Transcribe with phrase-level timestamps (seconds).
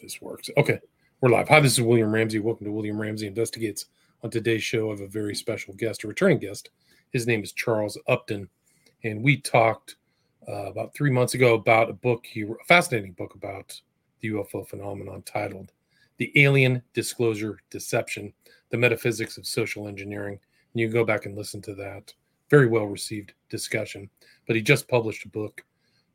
[0.00, 0.50] this works.
[0.56, 0.80] Okay,
[1.20, 1.48] we're live.
[1.48, 2.40] Hi, this is William Ramsey.
[2.40, 3.86] Welcome to William Ramsey Investigates.
[4.22, 6.70] On today's show, I have a very special guest, a returning guest.
[7.12, 8.48] His name is Charles Upton,
[9.04, 9.96] and we talked
[10.48, 13.80] uh, about three months ago about a book he, a fascinating book about
[14.20, 15.72] the UFO phenomenon titled
[16.16, 18.32] "The Alien Disclosure Deception:
[18.70, 20.38] The Metaphysics of Social Engineering."
[20.72, 22.12] And you can go back and listen to that.
[22.50, 24.10] Very well received discussion.
[24.46, 25.64] But he just published a book,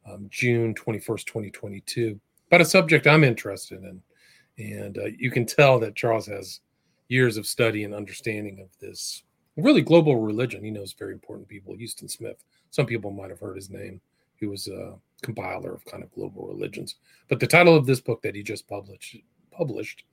[0.06, 2.20] um, June twenty first, twenty twenty two,
[2.50, 4.02] about a subject I'm interested in,
[4.58, 6.62] and uh, you can tell that Charles has
[7.08, 9.24] years of study and understanding of this
[9.56, 10.64] really global religion.
[10.64, 11.76] He knows very important people.
[11.80, 12.44] Huston Smith.
[12.72, 14.02] Some people might have heard his name.
[14.36, 16.96] He was a compiler of kind of global religions.
[17.28, 19.18] But the title of this book that he just published
[19.52, 20.04] published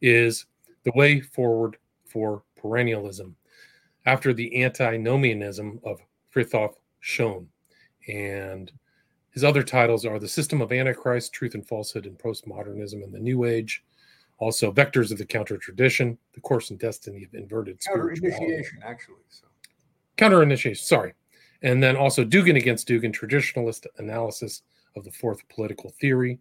[0.00, 0.46] is
[0.84, 3.34] The Way Forward for Perennialism
[4.06, 6.00] after the antinomianism of
[6.34, 7.46] Frithjof Schuon.
[8.08, 8.70] And
[9.32, 13.18] his other titles are The System of Antichrist, Truth and Falsehood in Postmodernism and the
[13.18, 13.82] New Age,
[14.38, 19.16] also vectors of the counter tradition, the course and destiny of inverted counter initiation, actually.
[19.28, 19.46] So.
[20.16, 21.14] Counter initiation, sorry.
[21.62, 24.62] And then also Dugin against Dugin, traditionalist analysis
[24.96, 26.38] of the fourth political theory.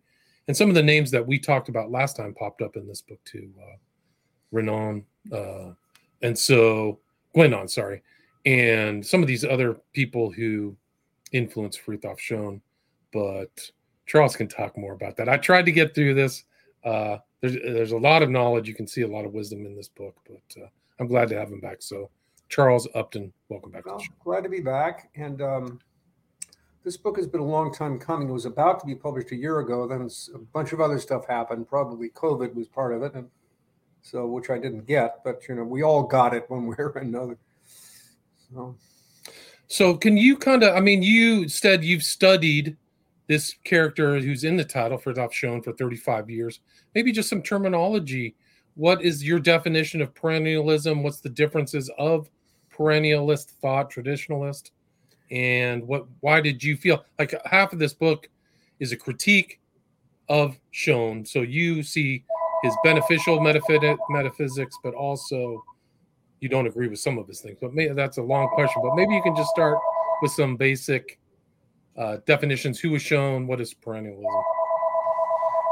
[0.48, 3.02] And some of the names that we talked about last time popped up in this
[3.02, 3.52] book too.
[3.62, 3.78] Uh,
[4.52, 5.72] Renan, uh,
[6.22, 7.00] and so
[7.36, 8.02] Guénon, sorry,
[8.46, 10.76] and some of these other people who
[11.32, 12.60] influenced Frithjof Schuon.
[13.12, 13.72] But
[14.06, 15.30] Charles can talk more about that.
[15.30, 16.44] I tried to get through this.
[16.84, 18.68] Uh, there's there's a lot of knowledge.
[18.68, 20.68] You can see a lot of wisdom in this book, but uh,
[21.00, 21.78] I'm glad to have him back.
[21.82, 22.10] So,
[22.50, 23.86] Charles Upton, welcome back.
[23.86, 25.10] Well, glad to be back.
[25.16, 25.80] And um,
[26.84, 28.30] this book has been a long time coming.
[28.30, 29.88] It was about to be published a year ago.
[29.88, 31.68] Then a bunch of other stuff happened.
[31.68, 33.30] Probably COVID was part of it, and
[34.02, 35.24] so which I didn't get.
[35.24, 37.38] But you know, we all got it one way or another.
[38.54, 38.76] So,
[39.68, 40.76] so can you kind of?
[40.76, 42.78] I mean, you said you've studied
[43.32, 46.60] this character who's in the title Frithjof Schuon for 35 years.
[46.94, 48.36] Maybe just some terminology.
[48.76, 51.02] What is your definition of perennialism?
[51.02, 52.30] What's the differences of
[52.78, 54.72] perennialist thought, traditionalist?
[55.32, 58.28] And what why did you feel like half of this book
[58.82, 59.62] is a critique
[60.28, 61.26] of Schuon?
[61.26, 62.26] So you see
[62.64, 65.64] his beneficial metaphysics, but also
[66.42, 67.60] you don't agree with some of his things.
[67.62, 68.82] But maybe that's a long question.
[68.84, 69.78] But maybe you can just start
[70.22, 71.18] with some basic
[71.98, 72.82] uh, definitions.
[72.84, 73.48] was Schuon?
[73.48, 74.44] What is perennialism?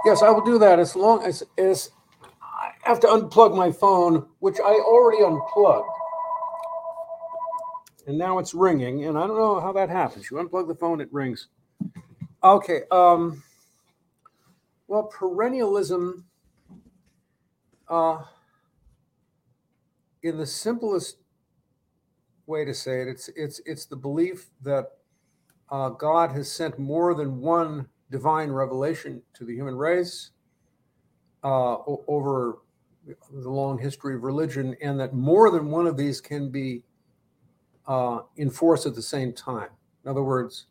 [0.06, 1.92] Yes, I will do that as long as as
[2.42, 5.90] I have to unplug my phone, which I already unplugged.
[8.08, 10.32] And now it's ringing, and I don't know how that happens.
[10.32, 11.48] You unplug the phone, it rings.
[12.44, 12.82] Okay.
[12.92, 13.44] Um,
[14.88, 16.24] well, perennialism,
[17.88, 18.24] uh,
[20.24, 21.18] in the simplest
[22.48, 24.99] way to say it, it's it's it's the belief that
[25.72, 30.32] uh, God has sent more than one divine revelation to the human race
[31.44, 32.60] uh, over
[33.32, 36.84] the long history of religion, and that more than one of these can be
[37.88, 39.70] uh, enforced at the same time.
[40.04, 40.68] In other words,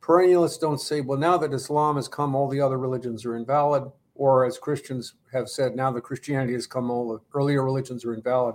[0.00, 3.90] perennialists don't say, well, now that Islam has come, all the other religions are invalid.
[4.14, 8.14] Or as Christians have said, now that Christianity has come, all the earlier religions are
[8.14, 8.54] invalid.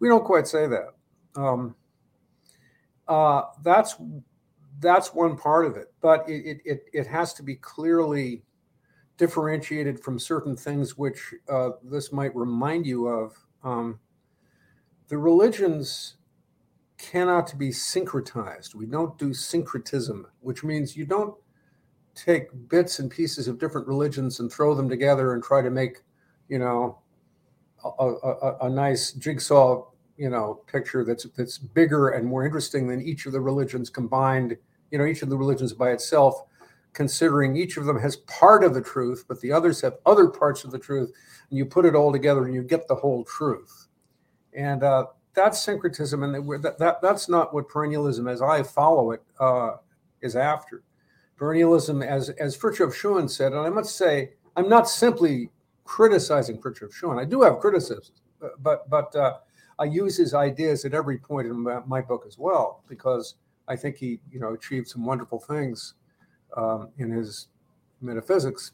[0.00, 0.94] We don't quite say that.
[1.36, 1.74] Um,
[3.06, 3.96] uh, that's
[4.78, 8.42] that's one part of it, but it, it, it has to be clearly
[9.16, 13.34] differentiated from certain things which uh, this might remind you of.
[13.64, 13.98] Um,
[15.08, 16.16] the religions
[16.98, 18.74] cannot be syncretized.
[18.74, 21.34] We don't do syncretism, which means you don't
[22.14, 26.02] take bits and pieces of different religions and throw them together and try to make,
[26.48, 26.98] you know,
[27.84, 29.84] a, a, a nice jigsaw
[30.16, 34.56] you know picture that's that's bigger and more interesting than each of the religions combined.
[34.90, 36.44] You know each of the religions by itself
[36.92, 40.64] considering each of them has part of the truth but the others have other parts
[40.64, 41.12] of the truth
[41.50, 43.88] and you put it all together and you get the whole truth.
[44.54, 49.22] And uh, that's syncretism and that, that that's not what perennialism as i follow it
[49.38, 49.72] uh,
[50.22, 50.82] is after.
[51.38, 55.50] Perennialism as as Frithjof Schuon said and i must say i'm not simply
[55.84, 58.22] criticizing Frithjof Schuon i do have criticisms
[58.60, 59.34] but but uh,
[59.78, 63.34] I use his ideas at every point in my, book as well because
[63.68, 65.94] I think he, you know, achieved some wonderful things
[66.56, 67.48] um, in his
[68.00, 68.72] metaphysics.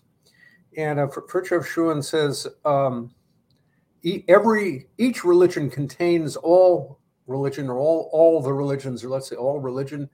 [0.77, 3.15] And uh, Frithjof Schuon says um,
[4.29, 9.61] every each religion contains all religion or all all the religions or let's say all
[9.61, 10.09] religion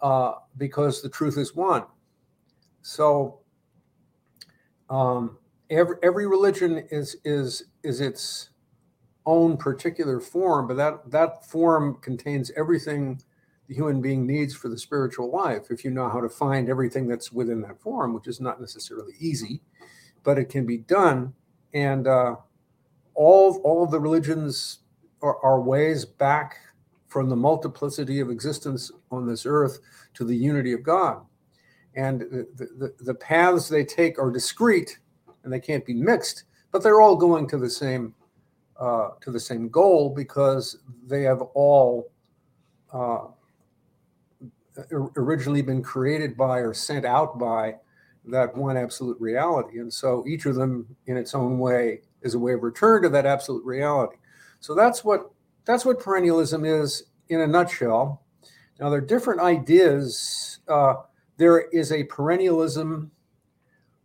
[0.00, 1.84] uh, because the truth is one.
[2.82, 3.40] So
[4.90, 5.38] um,
[5.70, 8.50] every every religion is is is its
[9.26, 13.22] own particular form, but that that form contains everything
[13.68, 15.70] the human being needs for the spiritual life.
[15.70, 19.14] If you know how to find everything that's within that form, which is not necessarily
[19.20, 19.60] easy,
[20.24, 21.34] but it can be done.
[21.72, 22.36] And uh,
[23.14, 24.80] all all of the religions
[25.22, 26.56] are, are ways back
[27.06, 29.78] from the multiplicity of existence on this earth
[30.14, 31.20] to the unity of God.
[31.94, 34.98] And the, the, the paths they take are discrete
[35.44, 38.14] and they can't be mixed, but they're all going to the same
[38.78, 42.10] uh, to the same goal because they have all
[42.92, 43.26] uh,
[45.16, 47.74] originally been created by or sent out by
[48.24, 49.78] that one absolute reality.
[49.78, 53.08] And so each of them, in its own way, is a way of return to
[53.10, 54.16] that absolute reality.
[54.60, 55.30] So that's what
[55.64, 58.22] that's what perennialism is in a nutshell.
[58.80, 60.60] Now there are different ideas.
[60.68, 60.94] Uh,
[61.36, 63.10] there is a perennialism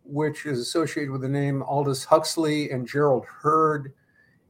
[0.04, 3.92] which is associated with the name Aldous Huxley and Gerald Heard.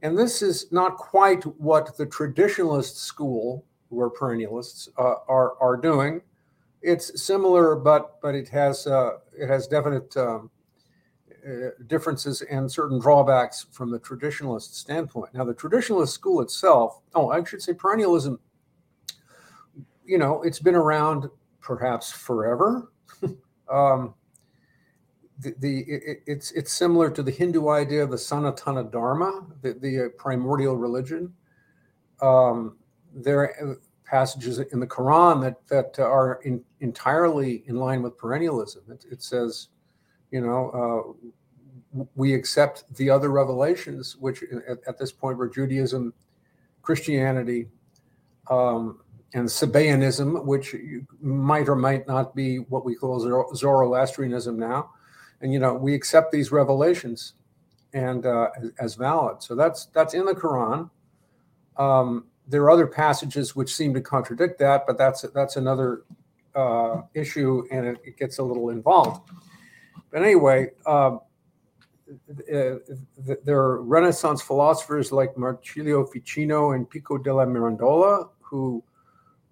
[0.01, 5.77] And this is not quite what the traditionalist school, who are perennialists, uh, are, are
[5.77, 6.21] doing.
[6.81, 10.49] It's similar, but but it has uh, it has definite um,
[11.45, 15.33] uh, differences and certain drawbacks from the traditionalist standpoint.
[15.33, 18.37] Now, the traditionalist school itself, oh, I should say perennialism,
[20.05, 21.29] you know, it's been around
[21.61, 22.91] perhaps forever.
[23.69, 24.13] um,
[25.39, 30.05] the, it, it's it's similar to the Hindu idea of the Sanatana Dharma, the, the
[30.05, 31.33] uh, primordial religion.
[32.21, 32.77] Um,
[33.13, 38.89] there are passages in the Quran that that are in, entirely in line with perennialism.
[38.89, 39.69] It, it says,
[40.31, 41.15] you know,
[41.95, 46.13] uh, we accept the other revelations, which at, at, this point were Judaism,
[46.81, 47.67] Christianity,
[48.49, 48.99] um,
[49.33, 50.75] and Sabaeanism, which
[51.21, 53.19] might or might not be what we call
[53.55, 54.91] Zoroastrianism now.
[55.41, 57.33] And you know, we accept these revelations
[57.93, 58.49] and uh,
[58.79, 59.41] as valid.
[59.41, 60.89] So that's that's in the Quran.
[61.77, 66.03] Um, there are other passages which seem to contradict that, but that's that's another
[66.55, 69.29] uh, issue, and it, it, gets a little involved.
[70.11, 71.17] But anyway, uh,
[72.47, 78.83] there are Renaissance philosophers like Marsilio Ficino and Pico della Mirandola who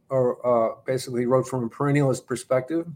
[0.10, 2.88] are uh, basically wrote from a perennialist perspective.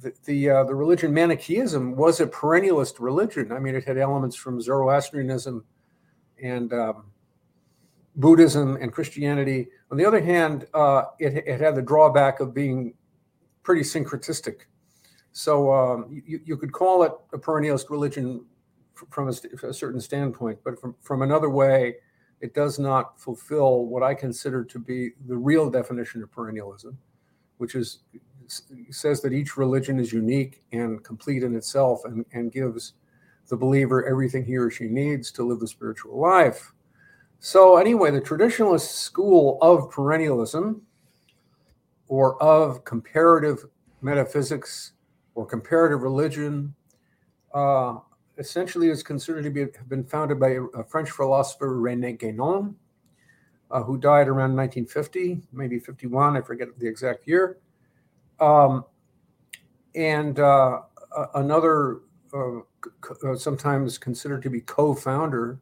[0.00, 3.52] The the, uh, the, religion Manichaeism was a perennialist religion.
[3.52, 5.64] I mean, it had elements from Zoroastrianism
[6.42, 7.04] and um,
[8.16, 9.68] Buddhism and Christianity.
[9.90, 12.94] On the other hand, uh, it, it, had the drawback of being
[13.62, 14.62] pretty syncretistic.
[15.32, 18.44] So um, you, you, could call it a perennialist religion
[19.10, 21.96] from a, a, certain standpoint, but from, from another way,
[22.40, 26.94] it does not fulfill what I consider to be the real definition of perennialism,
[27.58, 28.00] which is
[28.90, 32.94] says that each religion is unique and complete in itself and, and gives
[33.48, 36.72] the believer everything he or she needs to live the spiritual life.
[37.40, 40.80] So, anyway, the traditionalist school of perennialism
[42.08, 43.64] or of comparative
[44.00, 44.92] metaphysics
[45.34, 46.74] or comparative religion
[47.52, 47.96] uh,
[48.38, 52.74] essentially is considered to be, have been founded by a French philosopher, Rene Guénon,
[53.70, 57.58] uh, who died around 1950, maybe 51, I forget the exact year.
[58.40, 58.84] Um,
[59.94, 60.82] and uh,
[61.34, 62.00] another,
[62.32, 62.58] uh,
[63.24, 65.60] uh, sometimes considered to be co founder,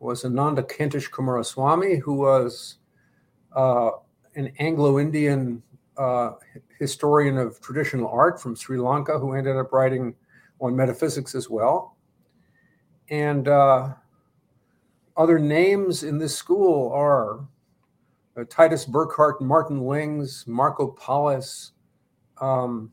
[0.00, 2.76] was Ananda Kentish Coomaraswamy, who was
[3.54, 3.90] uh,
[4.36, 5.62] an Anglo Indian
[5.96, 6.32] uh,
[6.78, 10.14] historian of traditional art from Sri Lanka, who ended up writing
[10.60, 11.96] on metaphysics as well.
[13.10, 13.94] And uh,
[15.16, 17.48] other names in this school are
[18.48, 21.72] Titus Burckhardt, Martin Lings, Marco Pallis,
[22.40, 22.92] um,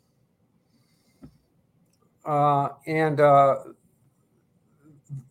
[2.25, 3.57] uh, and uh,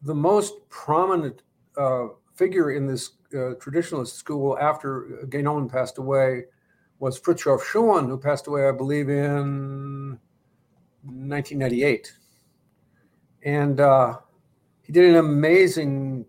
[0.02, 1.42] the most prominent
[1.76, 6.44] uh, figure in this uh, traditionalist school after Guénon passed away
[6.98, 10.18] was Frithjof Schuon, who passed away, I believe, in
[11.02, 12.12] 1998.
[13.44, 14.18] And uh,
[14.82, 16.24] he did an amazing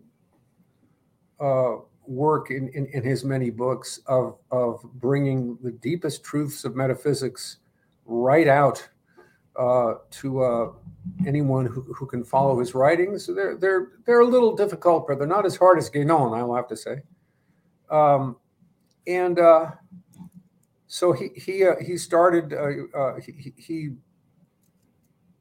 [1.40, 1.76] uh,
[2.06, 7.58] work in, in, in, his many books of, of bringing the deepest truths of metaphysics
[8.06, 8.88] right out
[9.58, 10.72] uh, to uh,
[11.26, 13.26] anyone who, who can follow his writings.
[13.26, 16.68] They're they're they're a little difficult, but they're not as hard as Guénon, I'll have
[16.68, 17.02] to say.
[17.90, 18.36] Um,
[19.06, 19.72] and uh,
[20.86, 22.52] so he he uh, he started.
[22.52, 23.90] Uh, uh, he, he,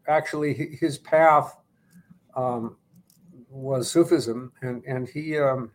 [0.08, 1.58] actually his path
[2.36, 2.78] um,
[3.50, 5.72] was Sufism, and and he um,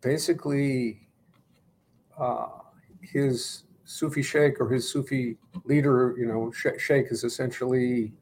[0.00, 1.08] basically
[3.00, 8.12] his Sufi sheikh or his Sufi leader, you know, sheikh is essentially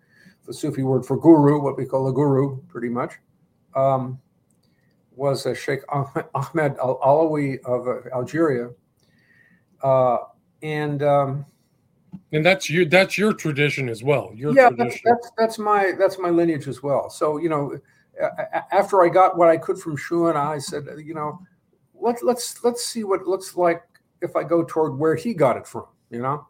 [0.47, 3.17] the Sufi word for guru, what we call a guru, pretty much,
[3.77, 4.19] um,
[5.15, 8.71] was a Sheikh Ahmed Al Alawi of uh, Algeria.
[9.83, 10.19] Uh,
[10.63, 11.45] and um,
[12.33, 14.33] And that's your that's your tradition as well.
[14.35, 15.01] Your yeah, tradition.
[15.05, 17.11] That's, that's that's my that's my lineage as well.
[17.11, 17.79] So you know,
[18.73, 21.41] after I got what I could from Schuon, I said, you know,
[21.95, 23.83] let's let's let's see what it looks like
[24.21, 25.87] if I go toward where he got it from.
[26.11, 26.47] You know,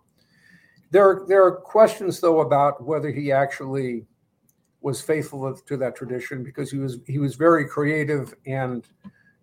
[0.90, 4.06] there there are questions though about whether he actually
[4.80, 8.86] was faithful to that tradition because he was he was very creative and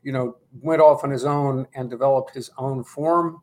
[0.03, 3.41] you know went off on his own and developed his own form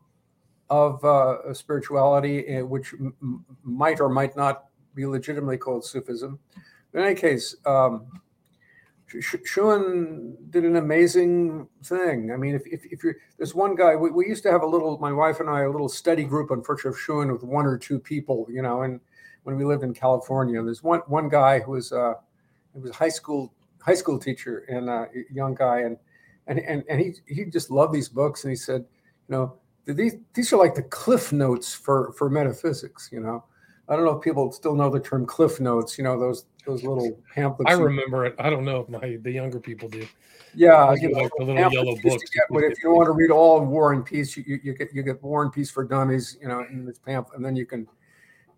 [0.69, 6.39] of uh, spirituality, eh, which m- might or might not be legitimately called Sufism.
[6.93, 8.07] In any case, um,
[9.19, 12.31] Schuon did an amazing thing.
[12.31, 14.67] I mean, if, if, if you're, there's one guy, we, we, used to have a
[14.67, 17.77] little, my wife and I, a little study group on Frithjof Schuon with one or
[17.77, 18.99] two people, you know, and
[19.43, 22.13] when we lived in California, there's one, one guy who was, uh,
[22.73, 25.81] he was a high school, high school teacher and a young guy.
[25.81, 25.97] And,
[26.47, 28.43] and, and, and he, he just loved these books.
[28.43, 28.85] And he said,
[29.27, 33.43] you know, these, these are like the cliff notes for, for metaphysics, you know?
[33.89, 36.83] I don't know if people still know the term cliff notes, you know, those those
[36.83, 37.69] little pamphlets.
[37.69, 38.35] I remember it.
[38.39, 40.07] I don't know if my the younger people do.
[40.55, 42.29] Yeah, you know, like the little yellow books.
[42.29, 44.73] Get, but if you don't want to read all of War and Peace, you, you
[44.73, 47.55] get you get War and Peace for Dummies, you know, in this pamphlet, and then
[47.55, 47.87] you can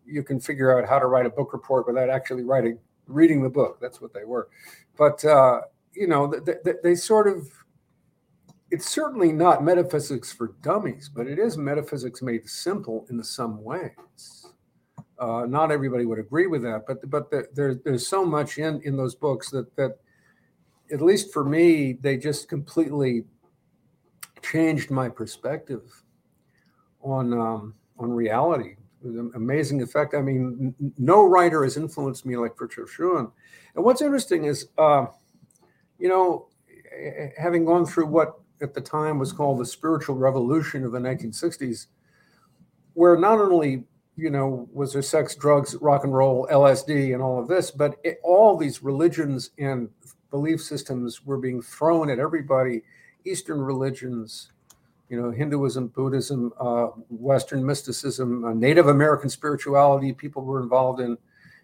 [0.06, 2.78] you can figure out how to write a book report without actually writing
[3.08, 3.80] reading the book.
[3.82, 4.50] That's what they were.
[4.98, 5.62] But uh,
[5.94, 7.50] you know, they, they, they sort of
[8.72, 14.45] it's certainly not metaphysics for dummies, but it is metaphysics made simple in some ways.
[15.18, 18.82] Uh, not everybody would agree with that, but but the, there, there's so much in
[18.84, 19.98] in those books that that
[20.92, 23.24] at least for me they just completely
[24.42, 25.84] changed my perspective
[27.02, 28.76] on um, on reality.
[29.36, 30.14] amazing effect.
[30.14, 33.32] I mean, n- no writer has influenced me like Frithjof Schuon.
[33.76, 35.06] And what's interesting is, uh,
[35.98, 36.50] you know,
[37.38, 41.88] having gone through what at the time was called the spiritual revolution of the 1960s,
[42.94, 43.84] where not only
[44.16, 47.72] you know, was there sex, drugs, rock and roll, LSD, and all of this?
[47.72, 49.90] But it, all these religions and
[50.32, 52.82] belief systems were being thrown at everybody.
[53.26, 54.52] Eastern religions,
[55.10, 60.14] you know, Hinduism, Buddhism, uh, Western mysticism, uh, Native American spirituality.
[60.14, 61.18] People were involved in,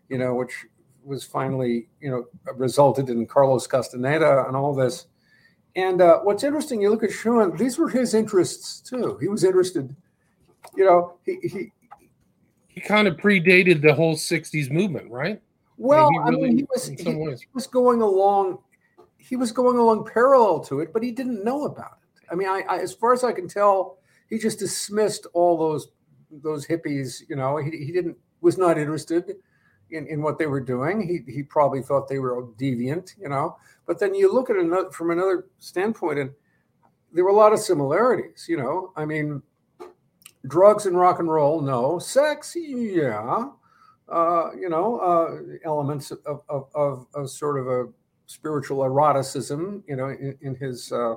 [0.10, 0.66] you know, which
[1.04, 5.08] was finally, you know, resulted in Carlos Castaneda and all this.
[5.76, 9.18] And uh, what's interesting, you look at Schuon; these were his interests too.
[9.22, 9.96] He was interested,
[10.76, 11.72] you know, he he
[12.74, 15.42] he kind of predated the whole 60s movement, right?
[15.78, 18.60] Well, I mean, he, really, I mean, he was he, he, was going along
[19.18, 22.28] he was going along parallel to it, but he didn't know about it.
[22.32, 23.98] I mean, I, I as far as I can tell,
[24.30, 25.90] he just dismissed all those
[26.32, 29.36] those hippies, you know, he, he didn't was not interested
[29.92, 31.02] in, in what they were doing.
[31.02, 33.58] He he probably thought they were deviant, you know.
[33.86, 36.32] But then you look at it from another standpoint, and
[37.12, 38.94] there were a lot of similarities, you know.
[38.96, 39.42] I mean,
[40.48, 42.00] drugs and rock and roll, no.
[42.00, 43.50] Sex, yeah.
[44.10, 47.88] Uh, you know, uh, elements of, of, of, of, sort of a
[48.26, 51.16] spiritual eroticism, you know, in, in his uh,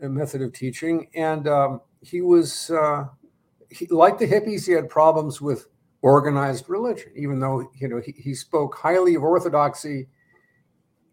[0.00, 1.08] method of teaching.
[1.14, 3.04] And um, he was, uh,
[3.68, 5.66] he, like the hippies, he had problems with
[6.00, 10.08] organized religion, even though, you know, he, he spoke highly of orthodoxy.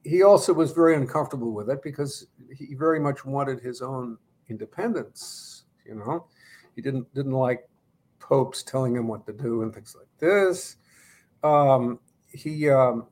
[0.05, 5.65] He also was very uncomfortable with it because he very much wanted his own independence,
[5.85, 6.27] you know
[6.77, 7.67] he didn't didn't like
[8.19, 10.77] popes telling him what to do and things like this.
[11.43, 11.99] Um,
[12.31, 13.07] he um,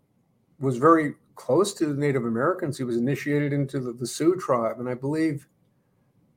[0.59, 2.77] was very close to the Native Americans.
[2.77, 5.47] He was initiated into the, the, Sioux tribe, and I believe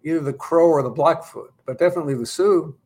[0.02, 2.76] either the Crow or the Blackfoot, but definitely the Sioux.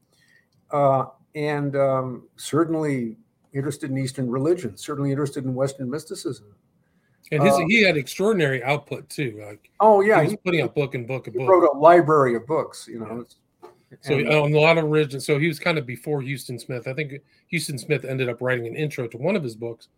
[0.72, 3.16] Uh, and um, certainly
[3.54, 6.46] interested in Eastern religion, certainly interested in Western mysticism.
[7.30, 9.42] And his, uh, he had extraordinary output too.
[9.46, 11.48] Like, oh yeah, he was he, putting out book and book and book.
[11.48, 12.88] Wrote a library of books.
[12.88, 13.22] You know, yeah.
[14.00, 16.88] So and, on a lot of original, so he was kind of before Huston Smith.
[16.88, 17.14] I think
[17.52, 19.88] Huston Smith ended up writing an intro to one of his books,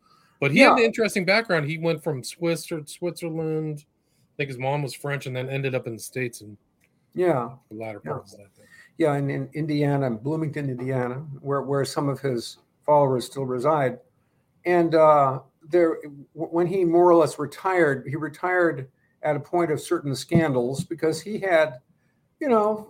[0.41, 0.71] but he yeah.
[0.71, 1.69] had an interesting background.
[1.69, 3.85] He went from Swiss or Switzerland.
[3.87, 6.41] I think his mom was French, and then ended up in the states.
[6.41, 6.57] And
[7.15, 8.11] yeah, the latter yeah.
[8.11, 8.49] part of that.
[8.99, 13.99] Yeah, in, in Indiana, Bloomington, Indiana, where where some of his followers still reside,
[14.65, 15.99] and uh, there
[16.33, 18.89] when he more or less retired, he retired
[19.23, 21.81] at a point of certain scandals because he had,
[22.41, 22.89] you know,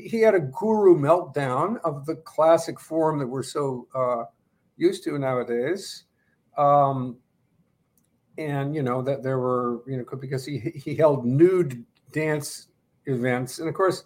[0.00, 4.24] he, had a guru meltdown of the classic form that we're so uh,
[4.76, 6.04] used to nowadays.
[6.56, 7.18] Um,
[8.38, 12.68] and you know that there were you know because he he held nude dance
[13.06, 13.58] events.
[13.58, 14.04] And of course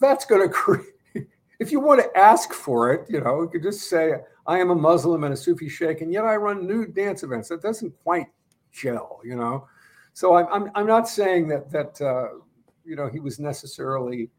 [0.00, 0.86] that's going to create
[1.60, 4.14] if you want to ask for it you know you could just say
[4.46, 7.48] i am a muslim and a sufi sheikh and yet i run nude dance events.
[7.48, 8.26] That doesn't quite
[8.72, 9.66] gel you know?
[10.12, 12.38] So i'm i'm, I'm not saying that that uh,
[12.84, 14.30] you know he was necessarily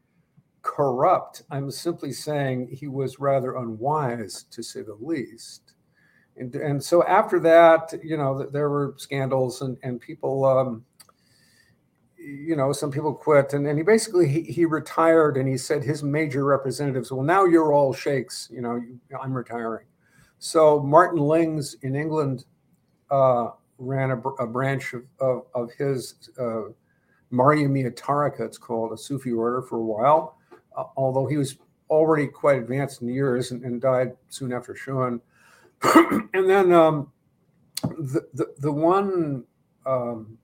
[0.66, 1.42] corrupt.
[1.50, 5.74] I'm simply saying he was rather unwise, to say the least.
[6.36, 10.84] And, and so after that, you know, there were scandals and, and people, um,
[12.18, 13.54] you know, some people quit.
[13.54, 17.44] And, and he basically, he, he retired and he said his major representatives, well, now
[17.44, 18.82] you're all sheikhs, you know,
[19.22, 19.86] I'm retiring.
[20.38, 22.44] So Martin Lings in England
[23.10, 26.72] uh, ran a, a, branch of, of, of his uh,
[27.30, 30.38] Mariamia Tarika, it's called, a Sufi order for a while,
[30.76, 31.56] uh, although he was
[31.90, 35.20] already quite advanced in years and, and died soon after Schuon.
[36.34, 37.12] and then um,
[37.82, 39.44] the, the, the one
[39.84, 40.38] um,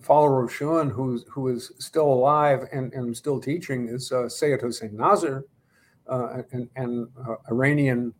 [0.00, 4.60] follower of Schuon who's, who is still alive and, and still teaching is uh, Sayyid
[4.60, 5.44] Hossein Nasr,
[6.08, 8.14] uh, an, an uh, Iranian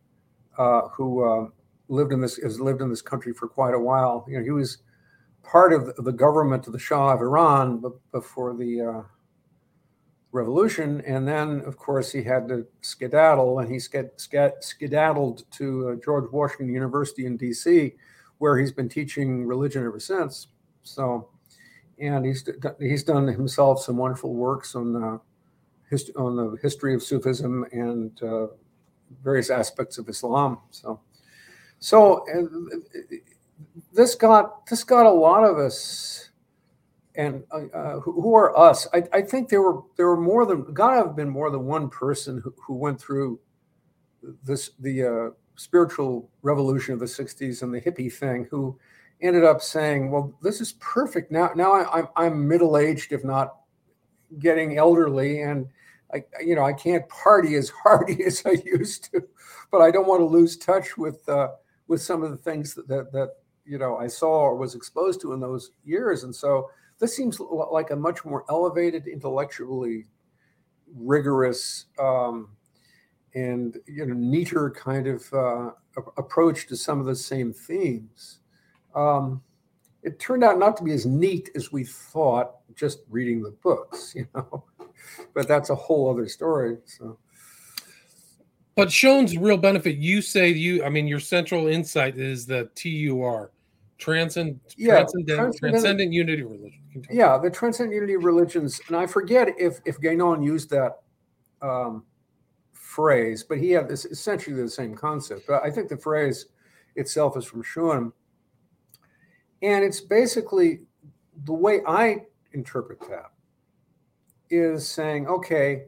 [0.58, 1.48] uh, who uh,
[1.88, 4.24] lived in this has lived in this country for quite a while.
[4.28, 4.78] You know, he was
[5.42, 9.02] part of the government of the Shah of Iran before the uh,
[10.32, 16.30] revolution, and then of course he had to skedaddle, and he skedaddled to uh, George
[16.32, 17.92] Washington University in D.C.,
[18.38, 20.48] where he's been teaching religion ever since.
[20.82, 21.28] So,
[22.00, 22.48] and he's
[22.80, 25.20] he's done himself some wonderful works on the
[26.16, 28.46] on the history of Sufism and uh,
[29.22, 30.58] various aspects of Islam.
[30.70, 31.00] So,
[31.78, 32.24] so
[33.92, 36.30] this got this got a lot of us,
[37.14, 38.86] and uh, uh, who, who, are us?
[38.92, 41.64] I, I, think there were there were more than got to have been more than
[41.64, 43.38] one person who, who went through
[44.44, 48.78] this the uh, spiritual revolution of the '60s and the hippie thing who
[49.20, 51.50] ended up saying, "Well, this is perfect now.
[51.54, 53.56] Now I, I'm I'm middle aged, if not
[54.38, 55.68] getting elderly, and."
[56.14, 59.26] I, you know, I can't party as hardy as I used to,
[59.70, 61.48] but I don't want to lose touch with uh,
[61.88, 65.20] with some of the things that, that, that you know I saw or was exposed
[65.22, 66.24] to in those years.
[66.24, 70.06] And so this seems like a much more elevated, intellectually
[70.94, 72.50] rigorous, um,
[73.34, 75.70] and you know neater kind of uh,
[76.16, 78.38] approach to some of the same themes.
[78.94, 79.42] Um,
[80.02, 84.14] it turned out not to be as neat as we thought just reading the books,
[84.16, 84.64] you know
[85.34, 86.78] but that's a whole other story.
[86.84, 87.18] So.
[88.74, 93.51] But Schuon's real benefit, you say you, I mean, your central insight is the TUR,
[94.02, 96.82] transcend, yeah, transcendent, transcendent unity religion.
[97.10, 100.98] Yeah, the transcendent unity religions, and I forget if if Guénon used that
[101.62, 102.04] um,
[102.72, 105.46] phrase, but he had this essentially the same concept.
[105.46, 106.46] But I think the phrase
[106.96, 108.12] itself is from Schuon,
[109.62, 110.80] and it's basically
[111.44, 113.30] the way I interpret that
[114.50, 115.84] is saying, okay,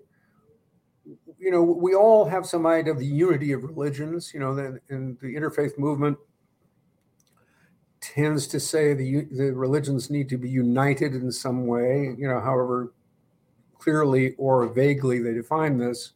[1.39, 4.57] you know, we all have some idea of the unity of religions, you know,
[4.89, 6.17] and the interfaith movement
[8.05, 12.41] tends to say the, the religions need to be united in some way, you know,
[12.41, 12.93] however
[13.79, 16.13] clearly or vaguely they define this.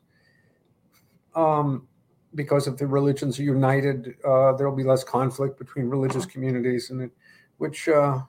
[1.35, 1.87] Um,
[2.35, 7.03] because if the religions are united, uh, there'll be less conflict between religious communities, and
[7.03, 7.11] it,
[7.57, 8.21] which uh,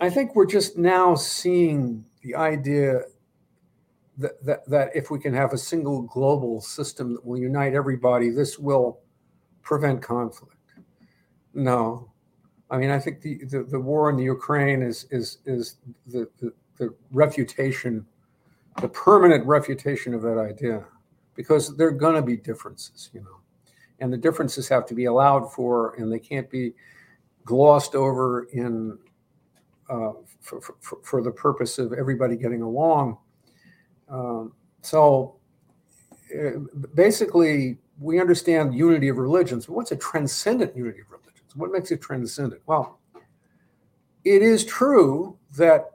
[0.00, 3.00] I think we're just now seeing the idea
[4.18, 8.30] that, that, that if we can have a single global system that will unite everybody,
[8.30, 9.00] this will
[9.62, 10.56] prevent conflict.
[11.54, 12.10] No.
[12.74, 15.76] I mean, I think the, the, the war in the Ukraine is, is, is
[16.08, 18.04] the, the, the refutation,
[18.80, 20.84] the permanent refutation of that idea,
[21.36, 23.38] because there are going to be differences, you know,
[24.00, 26.72] and the differences have to be allowed for, and they can't be
[27.44, 28.98] glossed over in
[29.88, 33.18] uh, for, for, for, the purpose of everybody getting along.
[34.08, 35.36] Um, so
[36.34, 36.58] uh,
[36.94, 39.66] basically, we understand unity of religions.
[39.66, 41.23] But What's a transcendent unity of religions?
[41.54, 42.62] What makes it transcendent?
[42.66, 42.98] Well,
[44.24, 45.90] it is true that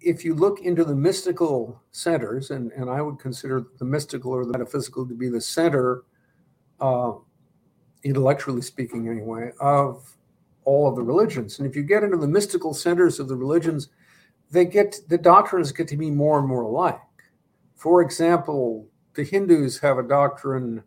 [0.00, 4.44] if you look into the mystical centers, and, and I would consider the mystical or
[4.44, 6.02] the metaphysical to be the center,
[6.80, 7.12] uh,
[8.04, 10.16] intellectually speaking, anyway, of
[10.64, 11.58] all of the religions.
[11.58, 13.88] And if you get into the mystical centers of the religions,
[14.50, 17.00] they get the doctrines get to be more and more alike.
[17.74, 20.82] For example, the Hindus have a doctrine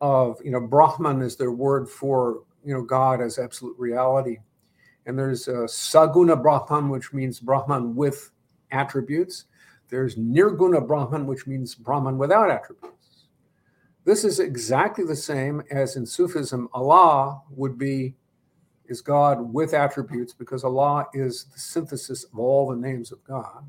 [0.00, 4.38] of you know Brahman is their word for you know God as absolute reality,
[5.06, 8.32] and there's a Saguna Brahman, which means Brahman with
[8.72, 9.44] attributes.
[9.88, 13.28] There's Nirguna Brahman, which means Brahman without attributes.
[14.04, 16.68] This is exactly the same as in Sufism.
[16.74, 18.16] Allah would be
[18.88, 23.68] is God with attributes because Allah is the synthesis of all the names of God.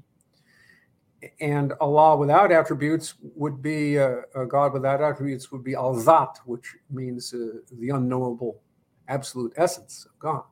[1.39, 6.37] And Allah without attributes would be uh, a God without attributes would be Al Zat,
[6.45, 8.61] which means uh, the unknowable
[9.07, 10.43] absolute essence of God.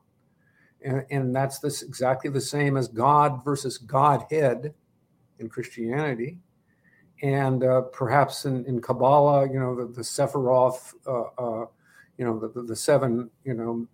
[0.84, 4.74] And, and that's this exactly the same as God versus Godhead
[5.38, 6.38] in Christianity.
[7.22, 11.66] and uh, perhaps in, in Kabbalah, you know, the, the Sephiroth, uh, uh,
[12.18, 13.86] you know, the, the, seven, you know,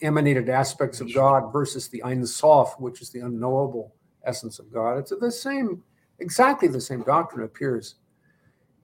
[0.00, 4.98] emanated aspects of God versus the Ein Sof, which is the unknowable essence of God.
[4.98, 5.82] It's the same,
[6.18, 7.96] exactly the same doctrine appears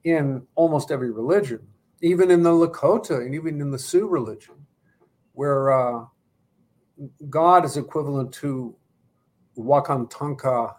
[0.03, 1.59] in almost every religion,
[2.01, 4.55] even in the Lakota and even in the Sioux religion,
[5.33, 6.05] where uh,
[7.29, 8.75] God is equivalent to
[9.57, 10.75] Wakantanka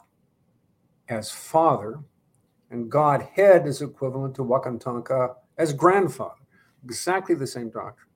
[1.09, 2.01] as father,
[2.71, 6.41] and Godhead is equivalent to Wakantanka as grandfather.
[6.85, 8.09] Exactly the same doctrine.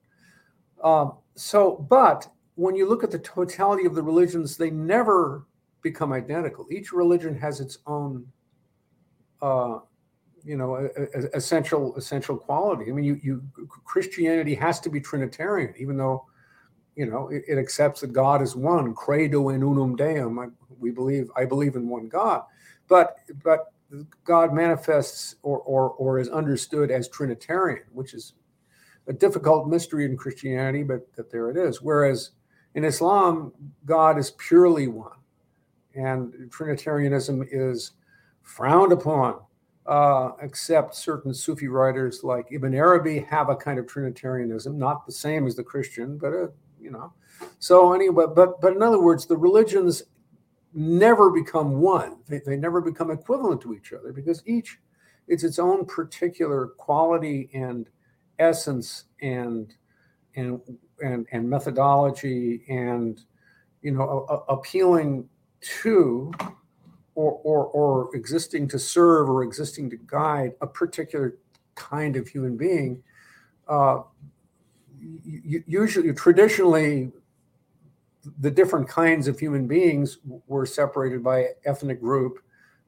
[0.82, 5.46] Um, so, but when you look at the totality of the religions, they never
[5.82, 6.66] become identical.
[6.70, 8.26] Each religion has its own,
[9.42, 9.80] uh,
[10.46, 10.88] you know,
[11.34, 12.90] essential essential quality.
[12.90, 13.42] I mean, you, you
[13.84, 16.26] Christianity has to be Trinitarian, even though,
[16.94, 18.94] you know, it, it accepts that God is one.
[18.94, 20.38] Credo in unum Deum.
[20.38, 20.46] I,
[20.78, 21.30] we believe.
[21.36, 22.42] I believe in one God,
[22.88, 23.72] but but
[24.24, 28.34] God manifests or, or, or is understood as Trinitarian, which is
[29.06, 31.80] a difficult mystery in Christianity, but that there it is.
[31.80, 32.30] Whereas
[32.74, 33.52] in Islam,
[33.84, 35.16] God is purely one,
[35.94, 37.92] and Trinitarianism is
[38.42, 39.40] frowned upon,
[39.86, 45.12] uh, except certain Sufi writers like Ibn Arabi have a kind of Trinitarianism, not the
[45.12, 46.48] same as the Christian, but a, uh,
[46.80, 47.12] you know.
[47.58, 50.02] So anyway, but but in other words, the religions
[50.74, 52.18] never become one.
[52.28, 54.78] They, they never become equivalent to each other because each
[55.28, 57.88] it's its own particular quality and
[58.38, 59.74] essence and
[60.36, 60.60] and
[61.02, 63.22] and, and methodology and
[63.82, 65.28] you know a, a appealing
[65.60, 66.32] to
[67.16, 71.36] or, or or existing to serve or existing to guide a particular
[71.74, 73.02] kind of human being
[73.68, 74.02] uh,
[75.00, 77.10] usually traditionally
[78.40, 82.38] the different kinds of human beings were separated by ethnic group,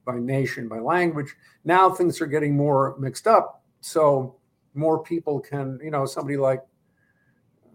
[0.05, 1.35] by nation, by language.
[1.65, 3.63] Now things are getting more mixed up.
[3.81, 4.37] So
[4.75, 6.63] more people can, you know, somebody like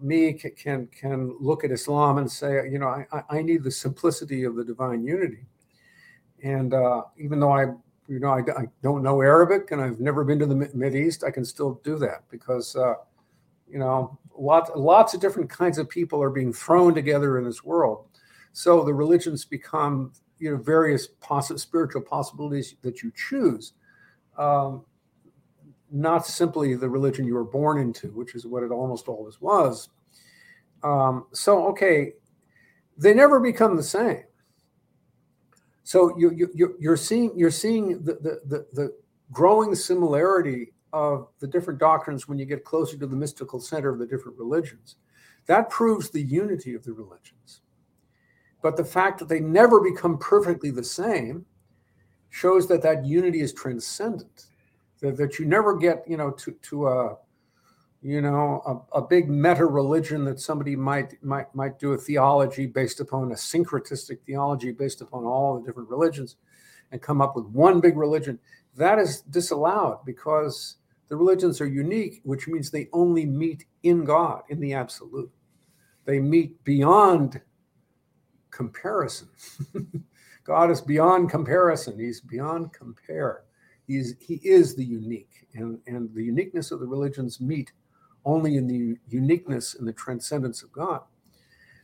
[0.02, 4.44] me can can look at Islam and say, you know, I, I need the simplicity
[4.44, 5.46] of the divine unity.
[6.44, 7.64] And uh, even though I,
[8.08, 11.24] you know, I, I, don't know Arabic and I've never been to the Mid East,
[11.24, 12.96] I can still do that because, uh,
[13.72, 17.64] you know, lots lots of different kinds of people are being thrown together in this
[17.64, 18.08] world.
[18.52, 23.74] So the religions become you know various poss- spiritual possibilities that you choose,
[24.38, 24.84] um,
[25.92, 29.90] not simply the religion you were born into, which is what it almost always was.
[30.84, 32.14] Um, so okay,
[32.98, 34.24] they never become the same.
[35.84, 38.96] So you, you you're seeing you're seeing the the the, the
[39.32, 44.00] growing similarity of the different doctrines when you get closer to the mystical center of
[44.00, 44.96] the different religions.
[45.48, 47.62] That proves the unity of the religions.
[48.62, 51.46] But the fact that they never become perfectly the same
[52.30, 54.46] shows that that unity is transcendent.
[55.02, 57.18] That, that you never get, you know, to, to a,
[58.04, 62.66] you know, a, a big meta religion that somebody might might might do a theology
[62.66, 66.36] based upon a syncretistic theology based upon all the different religions
[66.92, 68.38] and come up with one big religion.
[68.76, 70.76] That is disallowed because
[71.08, 75.32] the religions are unique, which means they only meet in God, in the absolute.
[76.04, 77.40] They meet beyond
[78.52, 79.30] comparison.
[80.44, 81.98] God is beyond comparison.
[81.98, 83.44] He's beyond compare.
[83.88, 87.72] He's he is the unique, and and the uniqueness of the religions meet
[88.26, 91.02] only in the uniqueness and the transcendence of God.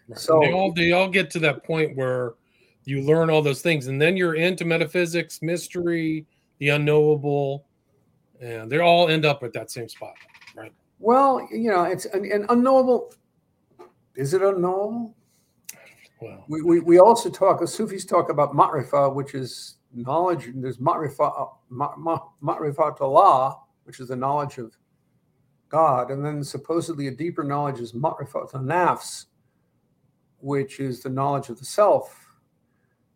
[0.08, 0.20] Right.
[0.20, 2.34] So they all they all get to that point where
[2.86, 6.26] you learn all those things, and then you're into metaphysics, mystery,
[6.58, 7.66] the unknowable,
[8.42, 10.14] and they all end up at that same spot,
[10.56, 10.74] right?
[11.00, 13.14] Well, you know, it's an, an unknowable.
[14.16, 15.16] Is it unknowable?
[16.22, 20.46] Well, we, we, we also talk, the Sufis talk about ma'rifa, which is knowledge.
[20.46, 22.20] And there's ma'rifa, ma, ma,
[23.84, 24.76] which is the knowledge of
[25.70, 26.12] God.
[26.12, 29.26] And then supposedly a deeper knowledge is ma'rifat nafs,
[30.40, 32.26] which is the knowledge of the self.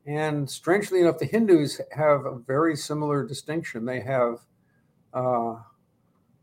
[0.06, 3.86] And strangely enough, the Hindus have a very similar distinction.
[3.86, 4.40] They have
[5.14, 5.56] uh,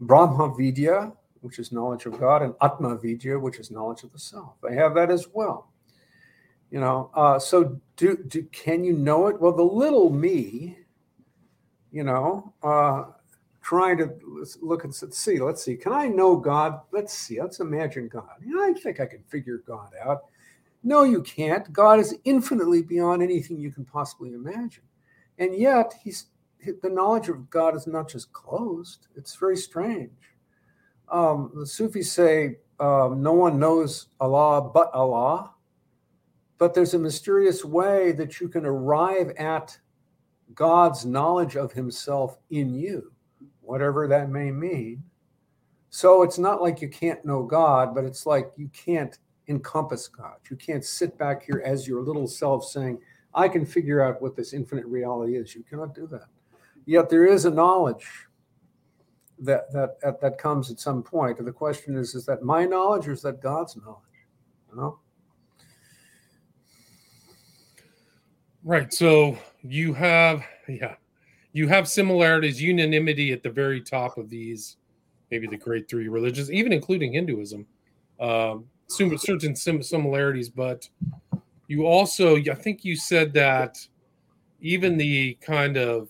[0.00, 4.18] Brahma Vidya, which is knowledge of God, and Atma Vidya, which is knowledge of the
[4.18, 4.54] self.
[4.62, 5.70] They have that as well.
[6.70, 9.40] You know, uh, so do, do can you know it?
[9.40, 10.78] Well, the little me,
[11.90, 13.04] you know, uh,
[13.62, 14.10] trying to
[14.60, 16.80] look and see, let's see, can I know God?
[16.92, 18.30] Let's see, let's imagine God.
[18.42, 20.24] You know, I think I can figure God out.
[20.82, 21.70] No, you can't.
[21.72, 24.84] God is infinitely beyond anything you can possibly imagine.
[25.38, 26.26] And yet, he's
[26.82, 29.06] the knowledge of God is not just closed.
[29.16, 30.10] It's very strange.
[31.10, 35.52] Um, the Sufis say um, no one knows Allah but Allah,
[36.58, 39.78] but there's a mysterious way that you can arrive at
[40.54, 43.12] God's knowledge of himself in you,
[43.70, 45.02] whatever that may mean.
[45.90, 50.36] So it's not like you can't know God, but it's like you can't encompass God.
[50.50, 52.98] You can't sit back here as your little self saying,
[53.34, 55.54] I can figure out what this infinite reality is.
[55.54, 56.26] You cannot do that.
[56.86, 58.08] Yet there is a knowledge
[59.38, 61.38] that that that comes at some point.
[61.38, 64.02] And the question is, is that my knowledge or is that God's knowledge?
[64.70, 64.98] You know?
[68.62, 68.92] Right.
[68.92, 70.96] So you have yeah,
[71.52, 74.76] you have similarities, unanimity at the very top of these,
[75.30, 77.66] maybe the great three religions, even including Hinduism.
[78.20, 80.88] Um, certain similarities, but
[81.68, 83.78] you also, I think you said that
[84.60, 86.08] even the kind of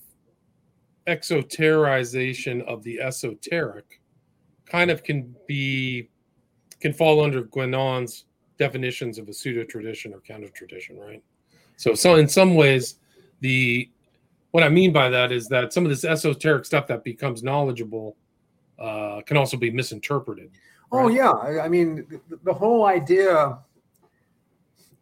[1.06, 4.00] exoterization of the esoteric
[4.66, 6.08] kind of can be
[6.80, 8.24] can fall under Guénon's
[8.58, 11.22] definitions of a pseudo tradition or counter tradition, right?
[11.76, 12.96] So, so in some ways,
[13.40, 13.90] the
[14.50, 18.16] what I mean by that is that some of this esoteric stuff that becomes knowledgeable
[18.78, 20.50] uh, can also be misinterpreted.
[20.92, 21.04] Oh, right?
[21.04, 23.58] Oh yeah, I mean the, the whole idea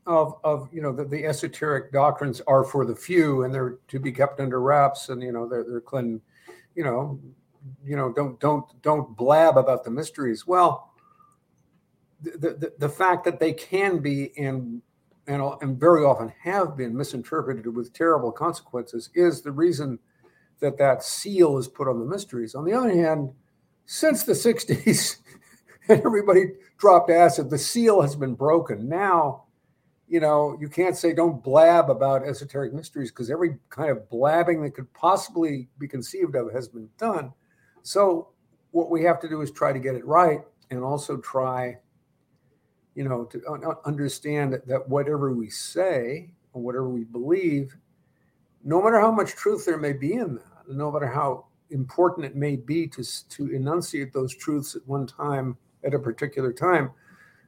[0.06, 4.00] of of you know the, the esoteric doctrines are for the few and they're to
[4.00, 6.20] be kept under wraps and you know they're they're clean,
[6.74, 7.20] you know,
[7.84, 10.46] you know don't don't don't blab about the mysteries.
[10.46, 10.92] Well,
[12.22, 14.82] the the, the fact that they can be and
[15.28, 19.98] and, and very often have been misinterpreted with terrible consequences is the reason
[20.60, 22.56] that that seal is put on the mysteries.
[22.56, 23.30] On the other hand,
[23.86, 25.18] since the 60s,
[25.88, 26.46] and everybody
[26.78, 28.88] dropped acid, the seal has been broken.
[28.88, 29.44] Now
[30.08, 34.62] you know, you can't say don't blab about esoteric mysteries because every kind of blabbing
[34.62, 37.32] that could possibly be conceived of has been done.
[37.82, 38.28] So
[38.70, 41.76] what we have to do is try to get it right and also try,
[42.98, 43.40] you know, to
[43.84, 47.76] understand that whatever we say or whatever we believe,
[48.64, 52.34] no matter how much truth there may be in that, no matter how important it
[52.34, 56.90] may be to, to enunciate those truths at one time at a particular time,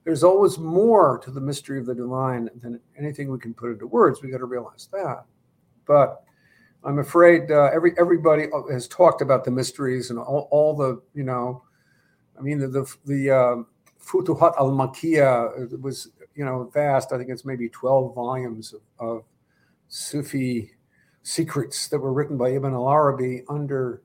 [0.04, 3.88] there's always more to the mystery of the divine than anything we can put into
[3.88, 4.22] words.
[4.22, 5.24] We got to realize that.
[5.84, 6.22] But
[6.84, 11.24] I'm afraid uh, every everybody has talked about the mysteries and all, all the you
[11.24, 11.64] know,
[12.38, 13.56] I mean the the, the uh,
[14.02, 17.12] Futuhat al Makkiyah was you know vast.
[17.12, 19.24] I think it's maybe 12 volumes of, of
[19.88, 20.72] Sufi
[21.22, 24.02] secrets that were written by Ibn al Arabi under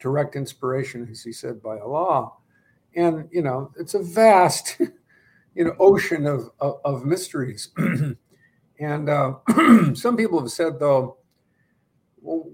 [0.00, 2.32] direct inspiration, as he said, by Allah.
[2.94, 4.76] And you know, it's a vast
[5.54, 7.70] you know ocean of of, of mysteries.
[8.80, 9.34] and uh,
[9.94, 11.18] some people have said though,
[12.20, 12.48] well,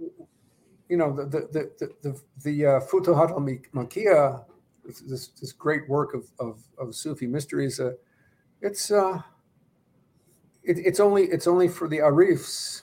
[0.89, 4.45] you know, the the the the, the uh, Futuhat al Makkiyah,
[4.85, 7.93] this this great work of of, of Sufi mysteries, uh,
[8.61, 9.23] it's uh,
[10.63, 12.83] it, it's only it's only for the arifs,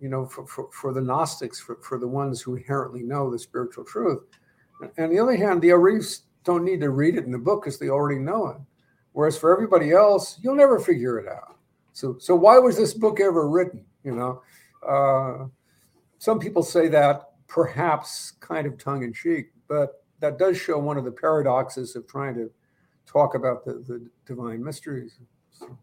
[0.00, 3.38] you know, for, for, for the Gnostics, for, for the ones who inherently know the
[3.38, 4.22] spiritual truth.
[4.80, 7.62] And on the other hand, the arifs don't need to read it in the book
[7.62, 8.56] because they already know it.
[9.12, 11.56] Whereas for everybody else, you'll never figure it out.
[11.92, 13.84] So, so why was this book ever written?
[14.02, 14.42] You know,
[14.86, 15.46] uh,
[16.18, 20.96] some people say that perhaps kind of tongue in cheek, but that does show one
[20.96, 22.50] of the paradoxes of trying to
[23.06, 25.18] talk about the, the divine mysteries.
[25.50, 25.76] So.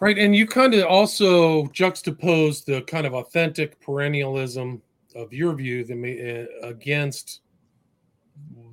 [0.00, 0.18] Right.
[0.18, 4.80] And you kind of also juxtapose the kind of authentic perennialism
[5.16, 7.40] of your view that may, uh, against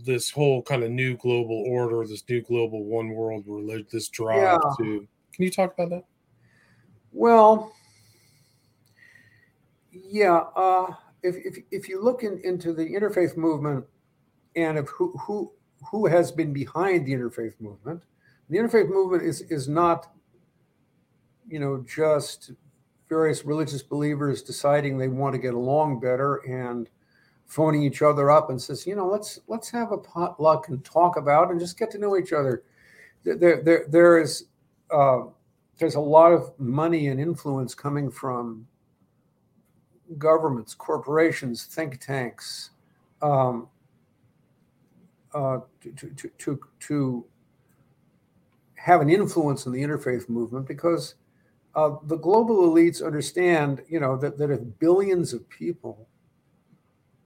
[0.05, 4.37] this whole kind of new global order, this new global one world religion, this drive
[4.37, 4.57] yeah.
[4.77, 5.07] to.
[5.33, 6.05] Can you talk about that?
[7.11, 7.73] Well,
[9.91, 10.43] yeah.
[10.55, 10.93] Uh,
[11.25, 13.85] if, if if you look in, into the interfaith movement
[14.55, 15.51] and of who who
[15.91, 18.03] who has been behind the interfaith movement,
[18.49, 20.07] the interfaith movement is is not,
[21.47, 22.51] you know, just
[23.09, 26.89] various religious believers deciding they want to get along better and
[27.45, 31.17] phoning each other up and says, you know, let's let's have a potluck and talk
[31.17, 32.63] about and just get to know each other.
[33.23, 34.45] There there there is
[34.91, 35.23] uh,
[35.77, 38.67] there's a lot of money and influence coming from
[40.17, 42.71] governments, corporations, think tanks,
[43.21, 43.67] um,
[45.33, 47.25] uh, to, to, to, to
[48.75, 51.15] have an influence in the interfaith movement because
[51.75, 56.07] uh, the global elites understand, you know, that, that if billions of people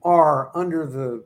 [0.04, 1.24] are under the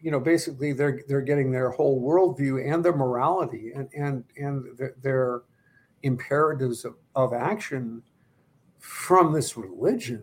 [0.00, 4.78] you know basically they're they're getting their whole worldview and their morality and and and
[5.02, 5.42] their
[6.02, 8.02] imperatives of, of action
[8.78, 10.22] from this religion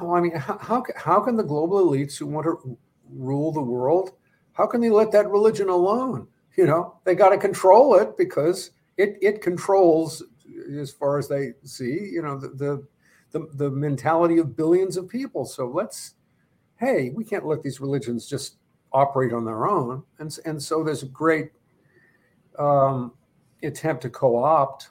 [0.00, 2.78] i mean how, how can the global elites who want to
[3.10, 4.12] rule the world
[4.52, 8.72] how can they let that religion alone you know they got to control it because
[8.96, 10.22] it it controls
[10.78, 12.86] as far as they see you know the, the
[13.30, 15.44] the, the mentality of billions of people.
[15.44, 16.14] So let's,
[16.76, 18.56] hey, we can't let these religions just
[18.92, 20.02] operate on their own.
[20.18, 21.50] And, and so there's a great
[22.58, 23.12] um,
[23.62, 24.90] attempt to co-opt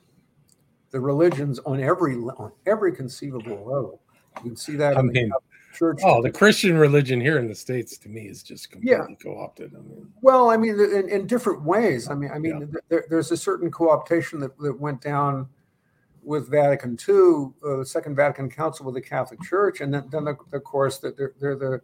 [0.92, 4.02] the religions on every on every conceivable level.
[4.44, 5.32] You can see that I in the mean,
[5.74, 6.00] church.
[6.04, 8.98] Oh, the Christian religion here in the states to me is just Yeah.
[9.06, 9.74] completely co-opted.
[9.76, 12.10] I mean, Well, I mean, in, in different ways.
[12.10, 12.80] I mean, I mean, Yeah.
[12.90, 15.48] there, there's a certain co-optation that, that went down
[16.24, 20.28] with Vatican II, uh, the Second Vatican Council with the Catholic Church, and then, then
[20.28, 21.82] of of course, that they're, they're the,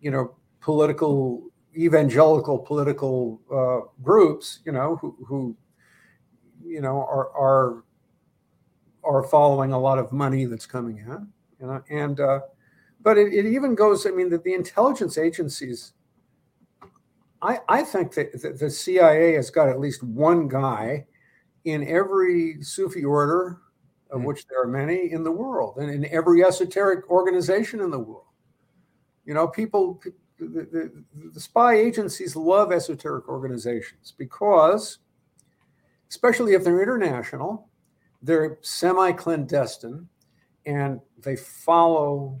[0.00, 5.56] you know, political evangelical political uh, groups, you know, who, who,
[6.64, 7.84] you know, are are
[9.02, 11.26] are following a lot of money that's coming in,
[11.60, 12.40] you know, and uh,
[13.02, 14.06] but it, it even goes.
[14.06, 15.92] I mean, that the intelligence agencies.
[17.42, 21.06] I, I think that the, the CIA has got at least one guy
[21.64, 23.58] in every Sufi order,
[24.10, 24.26] of Hmm.
[24.26, 28.24] which there are many in the world, and in every esoteric organization in the world.
[29.24, 30.02] You know, people,
[30.38, 34.98] the, the, the spy agencies love esoteric organizations because,
[36.10, 37.68] especially if they're international,
[38.22, 40.08] they're semi clandestine
[40.70, 42.40] and they follow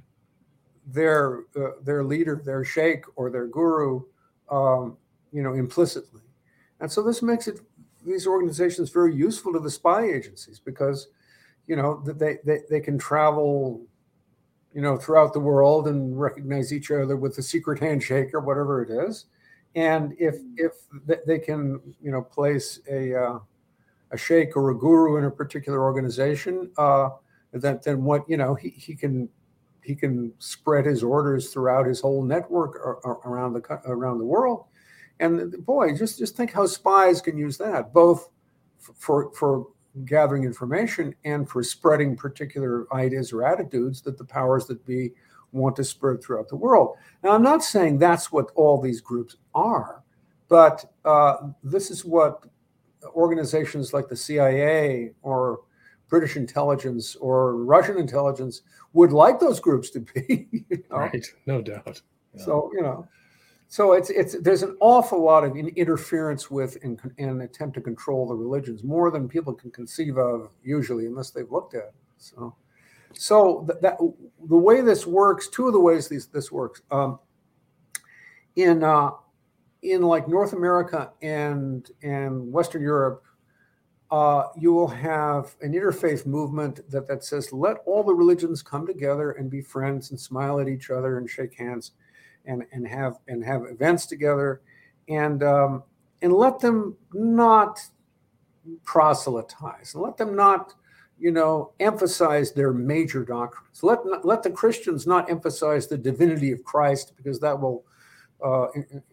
[0.86, 4.02] their uh, their leader, their sheikh or their guru,
[4.50, 4.96] um,
[5.32, 6.22] you know, implicitly.
[6.80, 7.60] And so this makes it
[8.06, 11.08] these organizations very useful to the spy agencies because,
[11.66, 13.82] you know, they, they they can travel,
[14.72, 18.82] you know, throughout the world and recognize each other with a secret handshake or whatever
[18.82, 19.26] it is.
[19.74, 20.72] And if if
[21.26, 23.38] they can, you know, place a uh,
[24.12, 27.10] a sheikh or a guru in a particular organization, uh,
[27.52, 29.28] that then what you know he, he can
[29.82, 34.24] he can spread his orders throughout his whole network ar- ar- around the around the
[34.24, 34.64] world.
[35.18, 38.28] And boy, just just think how spies can use that both
[38.78, 39.66] for for
[40.04, 45.12] gathering information and for spreading particular ideas or attitudes that the powers that be
[45.52, 46.96] want to spread throughout the world.
[47.24, 50.04] Now, I'm not saying that's what all these groups are,
[50.48, 52.44] but uh, this is what
[53.06, 55.60] organizations like the CIA or
[56.10, 60.48] British intelligence or Russian intelligence would like those groups to be.
[60.68, 60.96] you know?
[60.96, 61.26] right?
[61.46, 62.02] No doubt.
[62.34, 62.44] Yeah.
[62.44, 63.08] So you know,
[63.68, 67.80] so it's it's there's an awful lot of in- interference with and, and attempt to
[67.80, 71.94] control the religions more than people can conceive of usually, unless they've looked at it.
[72.18, 72.56] So,
[73.14, 73.96] so th- that
[74.48, 77.20] the way this works, two of the ways these this works, um,
[78.56, 79.10] in uh,
[79.82, 83.22] in like North America and and Western Europe,
[84.10, 88.86] uh, you will have an interfaith movement that that says let all the religions come
[88.86, 91.92] together and be friends and smile at each other and shake hands,
[92.44, 94.62] and and have and have events together,
[95.08, 95.84] and um,
[96.22, 97.80] and let them not
[98.84, 100.74] proselytize, and let them not
[101.16, 103.82] you know emphasize their major doctrines.
[103.82, 107.84] Let let the Christians not emphasize the divinity of Christ because that will
[108.44, 108.66] uh,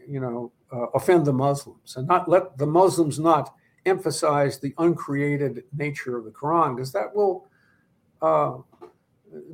[0.08, 3.54] you know uh, offend the Muslims, and not let the Muslims not
[3.88, 7.48] emphasize the uncreated nature of the Quran because that will
[8.22, 8.58] uh,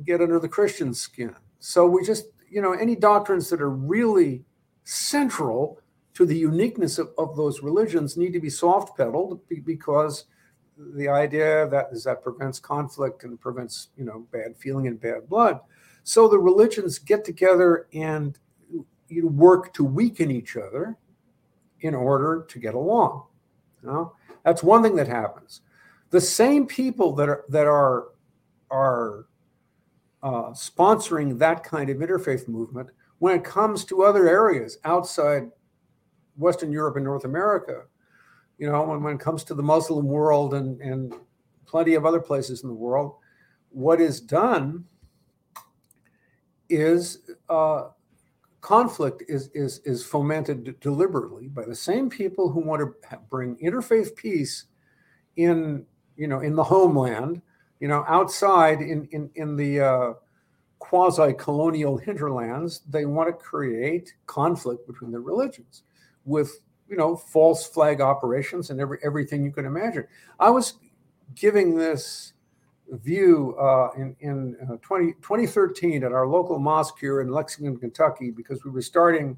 [0.04, 1.34] get under the Christian skin.
[1.58, 4.44] So we just, you know, any doctrines that are really
[4.84, 5.80] central
[6.14, 10.24] to the uniqueness of, of those religions need to be soft pedaled because
[10.76, 15.28] the idea that is that prevents conflict and prevents, you know, bad feeling and bad
[15.28, 15.60] blood.
[16.02, 18.38] So the religions get together and
[19.08, 20.96] you know, work to weaken each other
[21.80, 23.24] in order to get along.
[23.82, 24.12] You know?
[24.44, 25.62] That's one thing that happens.
[26.10, 28.08] The same people that are that are
[28.70, 29.26] are
[30.22, 35.50] uh, sponsoring that kind of interfaith movement when it comes to other areas outside
[36.36, 37.82] Western Europe and North America,
[38.58, 41.14] you know, when, when it comes to the Muslim world and, and
[41.66, 43.14] plenty of other places in the world,
[43.70, 44.84] what is done
[46.68, 47.88] is uh,
[48.64, 54.16] conflict is, is, is fomented deliberately by the same people who want to bring interfaith
[54.16, 54.64] peace
[55.36, 55.84] in,
[56.16, 57.42] you know, in the homeland,
[57.80, 60.12] you know, outside in, in, in the uh,
[60.78, 65.82] quasi-colonial hinterlands, they want to create conflict between the religions
[66.24, 70.06] with, you know, false flag operations and every, everything you can imagine.
[70.40, 70.74] I was
[71.34, 72.33] giving this
[72.90, 78.30] view uh, in, in uh, 20, 2013 at our local mosque here in Lexington, Kentucky,
[78.30, 79.36] because we were starting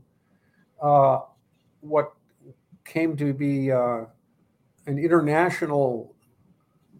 [0.83, 1.21] uh,
[1.81, 2.13] what
[2.85, 4.05] came to be uh,
[4.87, 6.15] an international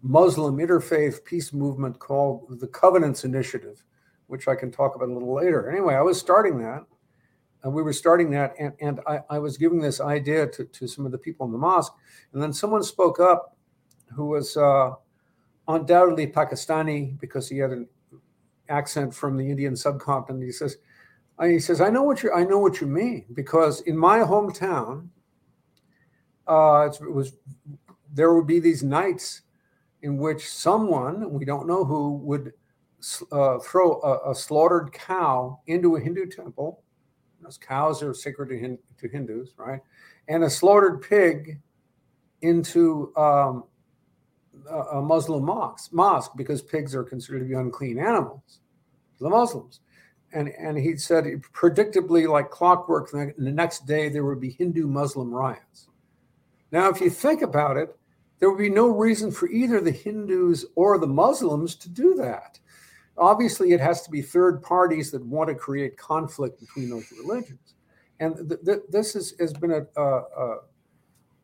[0.01, 3.83] Muslim interfaith peace movement called the Covenants Initiative,
[4.27, 5.69] which I can talk about a little later.
[5.69, 6.83] Anyway, I was starting that.
[7.63, 10.87] And we were starting that, and, and I, I was giving this idea to, to
[10.87, 11.91] some of the people in the mosque.
[12.31, 13.57] And then someone spoke up
[14.15, 14.91] who was uh,
[15.67, 17.87] undoubtedly Pakistani because he had an
[18.69, 20.43] accent from the Indian subcontinent.
[20.43, 20.77] He says,
[21.41, 25.09] he says, I know what you I know what you mean because in my hometown,
[26.47, 27.33] uh, it was
[28.13, 29.41] there would be these nights
[30.01, 32.53] in which someone we don't know who would
[33.31, 36.83] uh, throw a, a, slaughtered cow into a Hindu temple.
[37.41, 39.81] Those cows are sacred to, Hin- to Hindus, right?
[40.27, 41.59] And a slaughtered pig
[42.41, 43.65] into um,
[44.69, 48.59] a, Muslim mosque, mosque because pigs are considered to be unclean animals,
[49.19, 49.79] the Muslims.
[50.33, 55.33] And, and he said, predictably, like clockwork, the next day there would be Hindu Muslim
[55.33, 55.87] riots.
[56.71, 57.95] Now, if you think about it,
[58.39, 62.59] there would be no reason for either the Hindus or the Muslims to do that.
[63.17, 67.73] Obviously, it has to be third parties that want to create conflict between those religions.
[68.19, 70.57] And th- th- this is, has been a, a,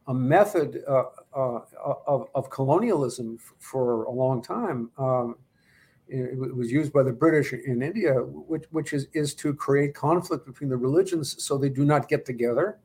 [0.07, 1.05] a method uh,
[1.35, 1.59] uh,
[2.07, 4.89] of, of, colonialism f- for a long time.
[4.97, 5.35] Um,
[6.07, 9.95] it, it, was used by the British in India, which, which is, is to create
[9.95, 12.79] conflict between the religions so they do not get together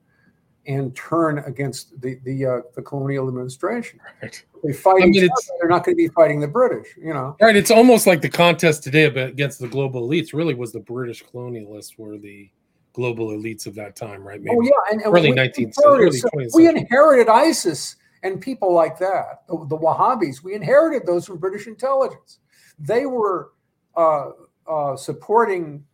[0.68, 3.98] and turn against the the, uh, the colonial administration.
[4.22, 4.44] Right.
[4.62, 5.30] They fight I mean, other,
[5.60, 7.36] they're not going to be fighting the British, you know.
[7.40, 7.56] Right.
[7.56, 11.98] It's almost like the contest today against the global elites really was the British colonialists
[11.98, 12.50] were the
[12.92, 14.42] global elites of that time, right?
[14.42, 16.10] Maybe oh yeah, and, and early nineteenth century.
[16.54, 20.42] We inherited ISIS and people like that, the, the, Wahhabis.
[20.42, 22.40] We inherited those from British intelligence.
[22.78, 23.52] They were
[23.96, 24.30] uh,
[24.68, 25.84] uh, supporting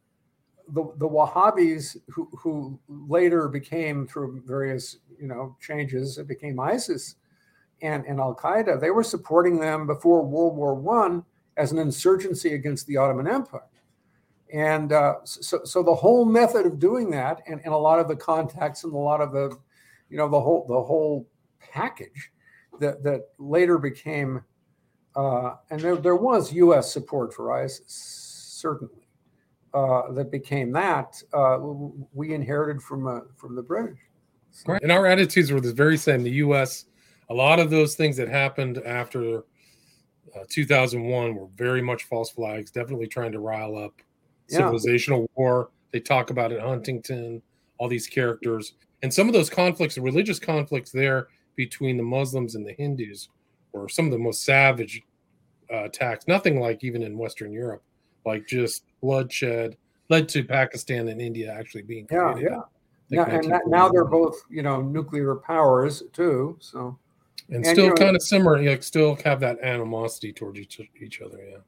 [0.69, 7.17] the, the Wahhabis who, who later became through various you know changes it became ISIS
[7.83, 11.25] and, and Al Qaeda they were supporting them before World War One
[11.57, 13.69] as an insurgency against the Ottoman Empire
[14.53, 18.09] and uh, so, so the whole method of doing that and, and a lot of
[18.09, 19.57] the contacts and a lot of the
[20.09, 21.29] you know the whole the whole
[21.73, 22.31] package
[22.81, 24.43] that that later became
[25.17, 26.93] uh, and there, there was U.S.
[26.93, 29.07] support for ISIS certainly
[29.73, 31.59] uh, that became that uh,
[32.13, 33.99] we inherited from uh, from the British.
[34.51, 34.73] So.
[34.73, 34.83] Right.
[34.83, 36.23] And our attitudes were the very same.
[36.23, 36.87] The U.S.
[37.31, 39.39] A lot of those things that happened after
[40.35, 42.71] uh, 2001 were very much false flags.
[42.71, 44.01] Definitely trying to rile up
[44.49, 44.61] yeah.
[44.61, 45.71] civilizational war.
[45.93, 47.41] They talk about it, Huntington,
[47.79, 52.55] all these characters, and some of those conflicts, the religious conflicts there between the Muslims
[52.55, 53.29] and the Hindus,
[53.73, 55.03] were some of the most savage
[55.73, 56.27] uh, attacks.
[56.29, 57.83] Nothing like even in Western Europe
[58.25, 59.77] like just bloodshed
[60.11, 62.07] led to Pakistan and India actually being.
[62.11, 62.61] Yeah, yeah.
[63.09, 66.57] yeah and that, now they're both, you know, nuclear powers too.
[66.61, 66.99] So
[67.49, 70.81] and, and still you know, kind of similar, like still have that animosity towards each,
[71.01, 71.39] each other.
[71.49, 71.59] Yeah.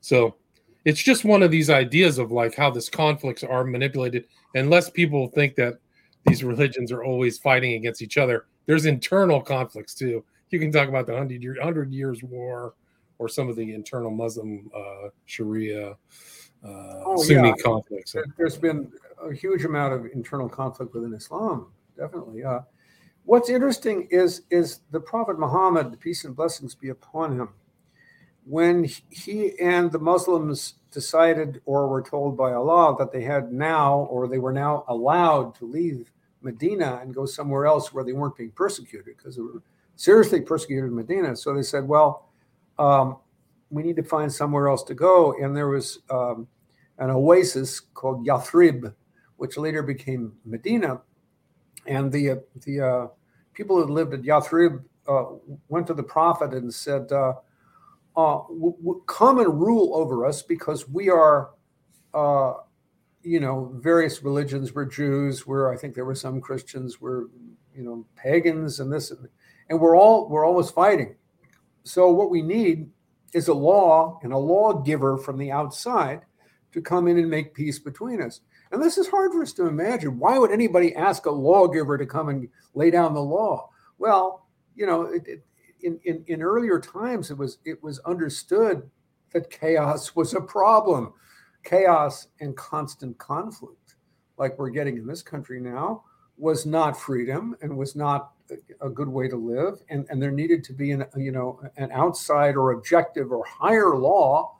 [0.00, 0.36] So
[0.84, 4.24] it's just one of these ideas of like how this conflicts are manipulated.
[4.54, 5.74] Unless people think that
[6.26, 10.22] these religions are always fighting against each other, there's internal conflicts too.
[10.50, 12.74] You can talk about the hundred year, hundred years war,
[13.18, 15.96] or some of the internal Muslim uh, Shia uh,
[16.64, 17.54] oh, Sunni yeah.
[17.64, 18.14] conflicts.
[18.36, 22.44] There's been a huge amount of internal conflict within Islam, definitely.
[22.44, 22.60] Uh,
[23.24, 27.48] what's interesting is is the Prophet Muhammad, peace and blessings be upon him,
[28.44, 34.00] when he and the Muslims decided or were told by Allah that they had now
[34.10, 36.10] or they were now allowed to leave
[36.42, 39.62] Medina and go somewhere else where they weren't being persecuted because they were
[39.96, 41.34] seriously persecuted in Medina.
[41.34, 42.30] So they said, well,
[42.78, 43.16] um,
[43.70, 45.34] we need to find somewhere else to go.
[45.42, 46.46] And there was um,
[46.98, 48.94] an oasis called Yathrib,
[49.36, 51.00] which later became Medina.
[51.86, 53.06] And the, uh, the uh,
[53.52, 55.24] people who lived at Yathrib uh,
[55.68, 57.34] went to the prophet and said, uh,
[58.16, 61.50] uh, w- w- Come and rule over us because we are,
[62.14, 62.54] uh,
[63.22, 64.74] you know, various religions.
[64.74, 65.46] We're Jews.
[65.46, 67.00] We're, I think there were some Christians.
[67.00, 67.26] We're,
[67.74, 69.12] you know, pagans and this.
[69.68, 71.16] And we're all, we're always fighting.
[71.84, 72.90] So what we need
[73.34, 76.22] is a law and a lawgiver from the outside
[76.72, 78.40] to come in and make peace between us.
[78.70, 80.18] And this is hard for us to imagine.
[80.18, 83.70] Why would anybody ask a lawgiver to come and lay down the law?
[83.98, 85.44] Well, you know, it, it,
[85.80, 88.90] in, in, in earlier times, it was it was understood
[89.32, 91.12] that chaos was a problem,
[91.68, 93.96] chaos and constant conflict,
[94.38, 96.04] like we're getting in this country now,
[96.36, 98.32] was not freedom and was not
[98.80, 101.90] a good way to live, and, and there needed to be an you know an
[101.92, 104.54] outside or objective or higher law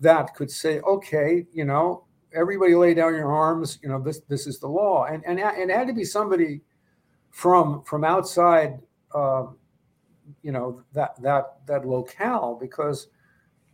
[0.00, 4.46] that could say, okay, you know, everybody lay down your arms, you know, this this
[4.46, 6.62] is the law, and and and it had to be somebody
[7.30, 8.78] from from outside,
[9.14, 9.46] uh,
[10.42, 13.08] you know, that that that locale because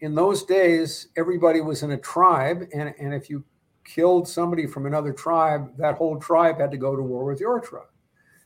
[0.00, 3.44] in those days everybody was in a tribe, and and if you
[3.84, 7.60] killed somebody from another tribe, that whole tribe had to go to war with your
[7.60, 7.88] tribe.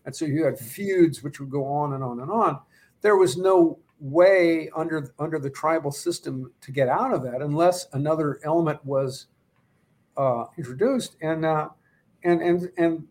[0.04, 2.60] And so you had feuds which would go on and on and on.
[3.00, 7.86] There was no way under under the tribal system to get out of that unless
[7.92, 9.26] another element was
[10.16, 11.16] uh, introduced.
[11.22, 11.68] And uh,
[12.24, 13.06] and and and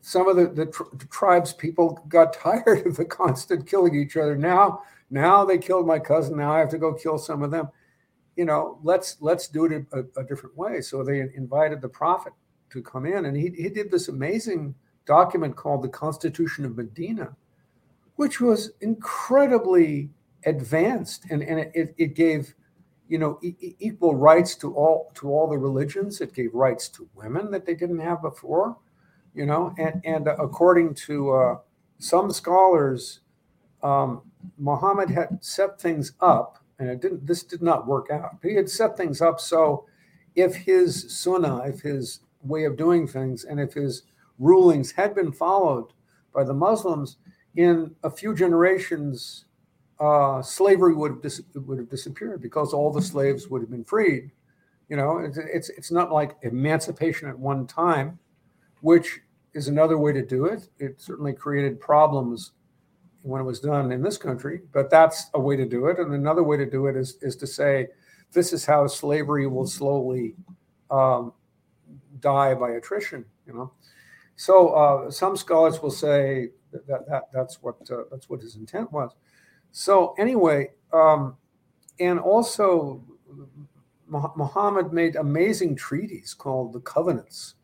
[0.00, 4.16] some of the, the, tr- the, tribes people got tired of the constant killing each
[4.16, 4.36] other.
[4.36, 6.36] Now now they killed my cousin.
[6.36, 7.68] Now i have to go kill some of them
[8.38, 10.80] you know let's let's do it a, a different way.
[10.80, 12.32] So they invited the prophet
[12.70, 14.74] to come in and he, he did this amazing
[15.06, 17.34] document called the constitution of medina
[18.16, 20.10] which was incredibly
[20.44, 22.54] advanced and, and it, it gave
[23.08, 26.20] you know e- equal rights to all to all the religions.
[26.20, 28.76] It gave rights to women that they didn't have before
[29.34, 31.56] you know and and according to uh,
[31.98, 33.20] some scholars
[33.82, 34.22] um,
[34.58, 38.68] muhammad had set things up and it didn't this did not work out he had
[38.68, 39.86] set things up so
[40.34, 44.02] if his sunnah if his way of doing things and if his
[44.38, 45.92] rulings had been followed
[46.32, 47.16] by the muslims
[47.56, 49.46] in a few generations
[50.00, 53.84] uh, slavery would have, dis- would have disappeared because all the slaves would have been
[53.84, 54.30] freed.
[54.88, 58.18] You know, it's, it's, it's not like emancipation at one time,
[58.80, 59.20] which
[59.54, 60.68] is another way to do it.
[60.78, 62.52] It certainly created problems
[63.28, 65.98] when it was done in this country, but that's a way to do it.
[65.98, 67.88] And another way to do it is, is to say,
[68.32, 70.34] this is how slavery will slowly
[70.90, 71.32] um,
[72.20, 73.72] die by attrition, you know.
[74.36, 78.92] So uh, some scholars will say that, that that's what uh, that's what his intent
[78.92, 79.10] was.
[79.72, 81.36] So anyway, um,
[81.98, 83.02] and also
[84.08, 87.54] Muhammad made amazing treaties called the covenants.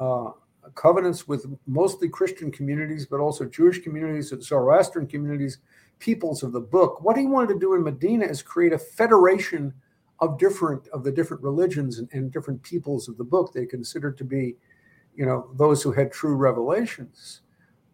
[0.00, 0.30] Uh,
[0.74, 5.58] covenants with mostly Christian communities, but also Jewish communities and Zoroastrian communities,
[5.98, 7.02] peoples of the book.
[7.02, 9.74] What he wanted to do in Medina is create a federation
[10.20, 13.52] of different of the different religions and, and different peoples of the book.
[13.52, 14.56] They considered to be,
[15.14, 17.42] you know, those who had true revelations.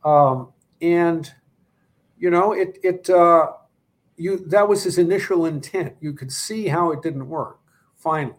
[0.04, 1.30] Um, and
[2.18, 3.52] you know, it it uh,
[4.16, 5.94] you that was his initial intent.
[6.00, 7.58] You could see how it didn't work.
[7.96, 8.36] Finally,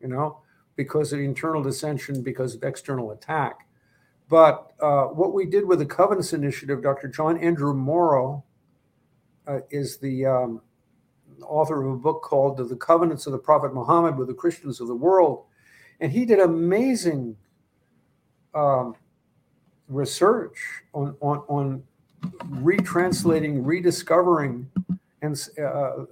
[0.00, 0.40] you know,
[0.76, 3.66] because of internal dissension, because of external attack.
[4.28, 7.08] But uh, what we did with the Covenants Initiative, Dr.
[7.08, 8.44] John Andrew Morrow
[9.46, 10.60] uh, is the um,
[11.42, 14.88] author of a book called The Covenants of the Prophet Muhammad with the Christians of
[14.88, 15.44] the World.
[16.00, 17.36] And he did amazing
[18.54, 18.96] um,
[19.88, 20.56] research
[20.92, 21.82] on, on, on
[22.50, 24.70] retranslating, rediscovering,
[25.22, 26.04] and uh, uh,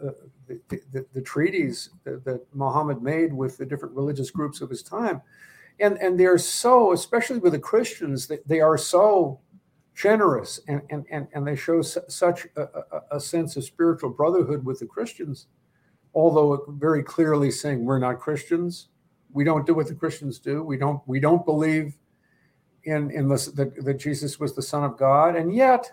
[0.47, 0.61] the,
[0.93, 5.22] the, the, treaties that, that, Muhammad made with the different religious groups of his time.
[5.80, 9.40] And, and they're so, especially with the Christians, they, they are so
[9.95, 14.11] generous and, and, and, and they show su- such a, a, a, sense of spiritual
[14.11, 15.47] brotherhood with the Christians,
[16.14, 18.88] although very clearly saying we're not Christians.
[19.32, 20.62] We don't do what the Christians do.
[20.62, 21.97] We don't we don't believe
[22.84, 25.90] in in the, that, that Jesus was the Son of God, and yet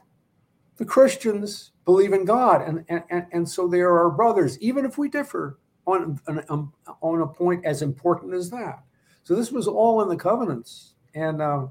[0.79, 4.97] the Christians believe in God, and and, and so they are our brothers, even if
[4.97, 8.81] we differ on an, um, on a point as important as that.
[9.23, 11.67] So this was all in the covenants, and uh,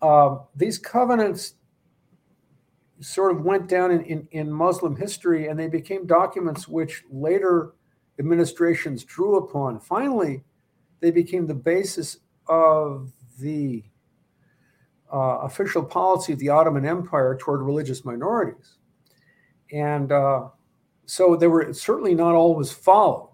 [0.00, 1.54] uh, these covenants
[3.00, 7.72] sort of went down in, in, in Muslim history, and they became documents which later
[8.20, 9.80] administrations drew upon.
[9.80, 10.44] Finally,
[11.00, 13.10] they became the basis of
[13.40, 13.82] the
[15.12, 18.76] uh, official policy of the Ottoman Empire toward religious minorities.
[19.72, 20.48] And uh,
[21.06, 23.28] so they were certainly not always followed.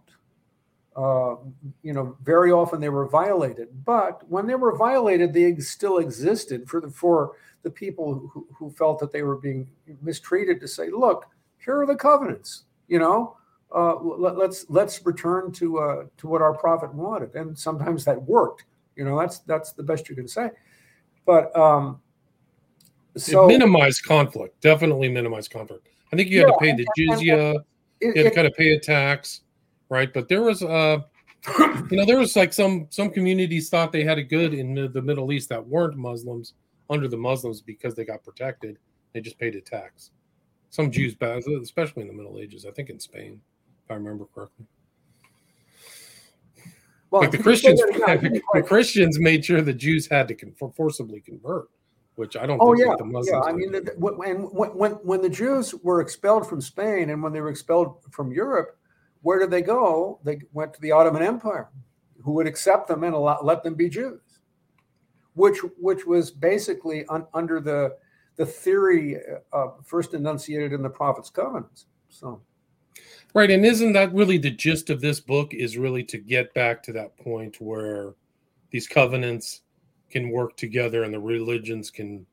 [0.97, 1.37] Uh,
[1.83, 3.69] you know, very often they were violated.
[3.85, 8.71] But when they were violated, they still existed for the for the people who, who
[8.71, 9.69] felt that they were being
[10.01, 11.27] mistreated to say, look,
[11.59, 12.65] here are the covenants.
[12.89, 13.37] You know,
[13.75, 18.23] uh, let, let's, let's return to uh, to what our prophet wanted, and sometimes that
[18.23, 18.65] worked.
[18.95, 20.51] You know, that's that's the best you can say.
[21.27, 22.01] But um,
[23.17, 24.61] so it minimized conflict.
[24.61, 25.89] Definitely minimized conflict.
[26.13, 27.55] I think you had yeah, to pay the jizya.
[28.01, 29.43] You had to kind of pay a tax,
[29.89, 30.13] right?
[30.13, 31.01] But there was uh
[31.59, 35.03] you know, there was like some some communities thought they had it good in the
[35.03, 36.55] Middle East that weren't Muslims
[36.91, 38.79] under the Muslims because they got protected.
[39.13, 40.11] They just paid a tax.
[40.71, 43.41] Some Jews, especially in the Middle Ages, I think in Spain,
[43.85, 44.67] if I remember correctly.
[47.17, 47.81] Well, like the Christians,
[48.53, 51.71] the Christians made sure the Jews had to con- forcibly convert,
[52.17, 52.59] which I don't.
[52.61, 52.95] Oh yeah,
[53.25, 53.41] yeah.
[53.41, 57.41] I mean, the, when, when when the Jews were expelled from Spain and when they
[57.41, 58.77] were expelled from Europe,
[59.23, 60.21] where did they go?
[60.25, 61.71] They went to the Ottoman Empire,
[62.23, 64.21] who would accept them and allow, let them be Jews,
[65.33, 67.97] which which was basically un, under the
[68.37, 69.17] the theory
[69.55, 71.87] uh, first enunciated in the Prophet's Covenants.
[72.11, 72.43] So.
[73.37, 75.53] Right, and isn't that really the gist of this book?
[75.53, 78.15] Is really to get back to that point where
[78.71, 79.61] these covenants
[80.09, 82.25] can work together and the religions can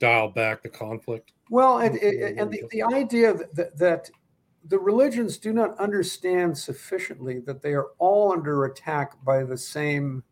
[0.00, 1.32] dial back the conflict.
[1.48, 4.10] Well, and, and the, the idea that, that
[4.68, 10.22] the religions do not understand sufficiently that they are all under attack by the same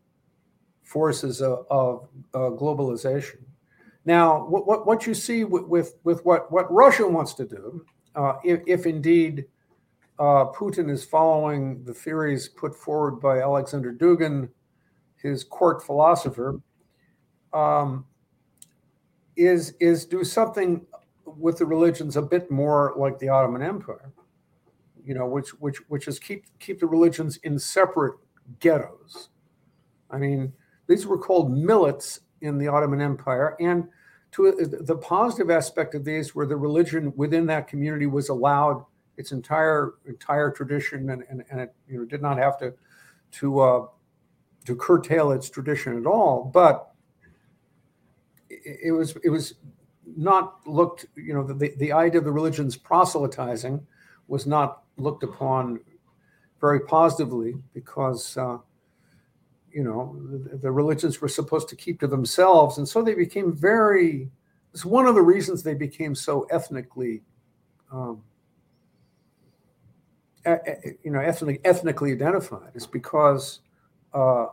[0.83, 3.39] forces of, of uh, globalization.
[4.05, 7.83] Now, what, what, what you see with, with, with, what, what Russia wants to do,
[8.13, 9.45] uh, if, if, indeed
[10.23, 14.47] uh, Putin is following the theories put forward by Alexander Dugin,
[15.17, 16.61] his court philosopher,
[17.51, 18.05] um,
[19.35, 20.85] is, is do something
[21.25, 24.13] with the religions a bit more like the Ottoman Empire,
[25.03, 28.15] you know, which which which is keep keep the religions in separate
[28.61, 29.27] ghettos.
[30.09, 30.53] I mean,
[30.87, 33.89] these were called millets in the Ottoman Empire, and
[34.31, 38.85] to the positive aspect of these were the religion within that community was allowed
[39.17, 42.73] its entire entire tradition, and and, and it you know did not have to
[43.33, 43.87] to uh,
[44.65, 46.91] to curtail its tradition at all, but
[48.49, 49.55] it, it was it was
[50.15, 53.85] not looked, you know, the, the idea of the religions proselytizing
[54.27, 55.79] was not looked upon
[56.59, 58.57] very positively because, uh,
[59.71, 62.77] you know, the, the, religions were supposed to keep to themselves.
[62.77, 64.29] And so they became very,
[64.73, 67.23] it's one of the reasons they became so ethnically,
[67.91, 68.21] um,
[70.45, 73.59] you know, ethnically, ethnically identified is because
[74.13, 74.47] uh,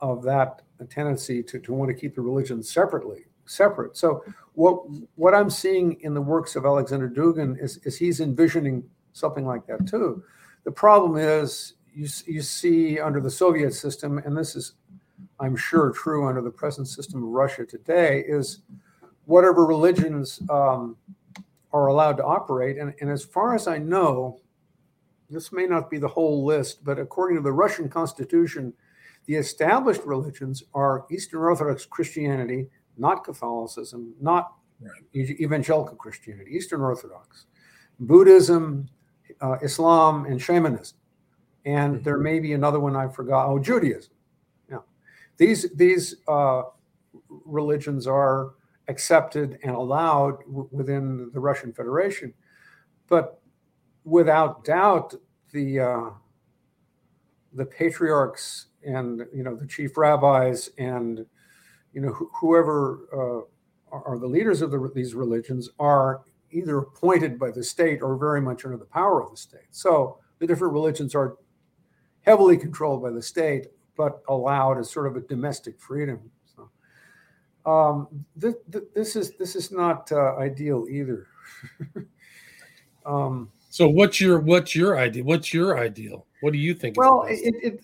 [0.00, 3.96] of that tendency to, to want to keep the religions separately separate.
[3.96, 4.24] So
[4.54, 4.84] what
[5.16, 9.66] what I'm seeing in the works of Alexander Dugin is, is he's envisioning something like
[9.66, 10.22] that too.
[10.64, 14.74] The problem is you you see under the Soviet system, and this is
[15.38, 18.60] I'm sure true under the present system of Russia today, is
[19.24, 20.96] whatever religions um,
[21.72, 22.78] are allowed to operate.
[22.78, 24.40] And, and as far as I know,
[25.30, 28.72] this may not be the whole list, but according to the Russian constitution,
[29.26, 35.02] the established religions are Eastern Orthodox Christianity, not Catholicism, not right.
[35.14, 37.46] evangelical Christianity, Eastern Orthodox,
[37.98, 38.88] Buddhism,
[39.40, 40.98] uh, Islam, and shamanism.
[41.64, 42.02] And mm-hmm.
[42.02, 43.46] there may be another one I forgot.
[43.48, 44.12] Oh, Judaism.
[44.70, 44.78] Yeah,
[45.36, 46.62] these these uh,
[47.28, 48.54] religions are
[48.88, 52.32] accepted and allowed w- within the Russian Federation,
[53.08, 53.39] but
[54.10, 55.14] without doubt,
[55.52, 56.10] the uh,
[57.52, 61.26] the patriarchs and you know the chief rabbis and
[61.92, 63.46] you know, wh- whoever
[63.92, 68.16] uh, are the leaders of the, these religions are either appointed by the state or
[68.16, 69.68] very much under the power of the state.
[69.70, 71.36] So the different religions are
[72.22, 76.30] heavily controlled by the state, but allowed as sort of a domestic freedom.
[76.54, 76.70] So
[77.70, 81.26] um, th- th- this is this is not uh, ideal either.
[83.06, 85.22] um, so what's your what's your idea?
[85.22, 86.26] What's your ideal?
[86.40, 86.98] What do you think?
[86.98, 87.80] Well, it, it,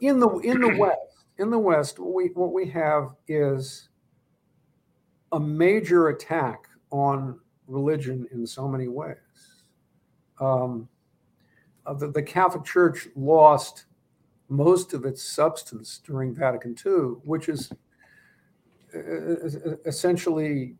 [0.00, 0.98] in the in the West,
[1.36, 3.90] in the West, what we, what we have is
[5.32, 9.16] a major attack on religion in so many ways.
[10.40, 10.88] Um,
[11.84, 13.86] uh, the, the, Catholic Church lost
[14.48, 17.70] most of its substance during Vatican II, which is
[18.94, 20.76] uh, essentially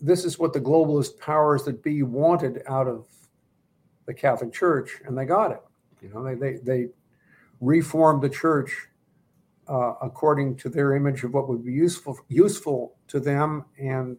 [0.00, 3.06] this is what the globalist powers that be wanted out of
[4.06, 5.60] the Catholic Church, and they got it.
[6.00, 6.86] You know, they they, they
[7.60, 8.88] reformed the church
[9.68, 14.18] uh, according to their image of what would be useful useful to them, and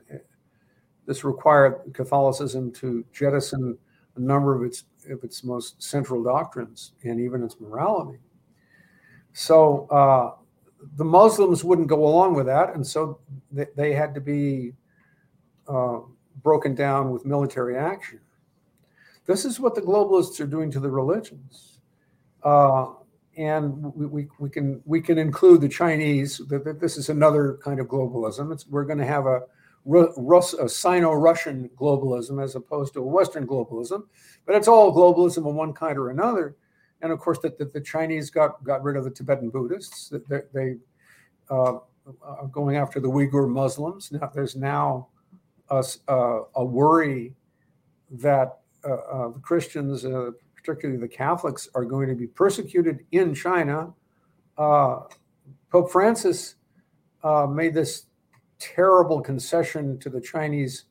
[1.06, 3.78] this required Catholicism to jettison
[4.16, 8.20] a number of its of its most central doctrines and even its morality.
[9.34, 10.42] So uh,
[10.98, 13.20] the Muslims wouldn't go along with that, and so
[13.52, 14.74] they, they had to be
[15.68, 16.00] uh,
[16.44, 18.20] broken down with military action.
[19.26, 21.80] This is what the globalists are doing to the religions.
[22.44, 22.94] Uh,
[23.38, 26.38] and we, we, we, can we can include the Chinese.
[26.50, 28.52] That this is another kind of globalism.
[28.52, 29.42] It's, we're going to have a,
[29.94, 34.04] a Sino-Russian globalism as opposed to a Western globalism,
[34.46, 36.56] but it's all globalism of one kind or another.
[37.02, 40.12] And of course, that the, the, Chinese got got rid of the Tibetan Buddhists.
[40.28, 40.76] They, they
[41.50, 41.80] uh,
[42.24, 44.12] are going after the Uyghur Muslims.
[44.12, 45.10] Now there's now
[45.70, 45.84] a,
[46.56, 47.34] a worry
[48.12, 53.34] that uh, uh, the Christians, uh, particularly the Catholics, are going to be persecuted in
[53.34, 53.94] China.
[54.58, 55.02] Uh,
[55.72, 56.56] Pope Francis
[57.24, 58.06] uh, made this
[58.60, 60.86] terrible concession to the Chinese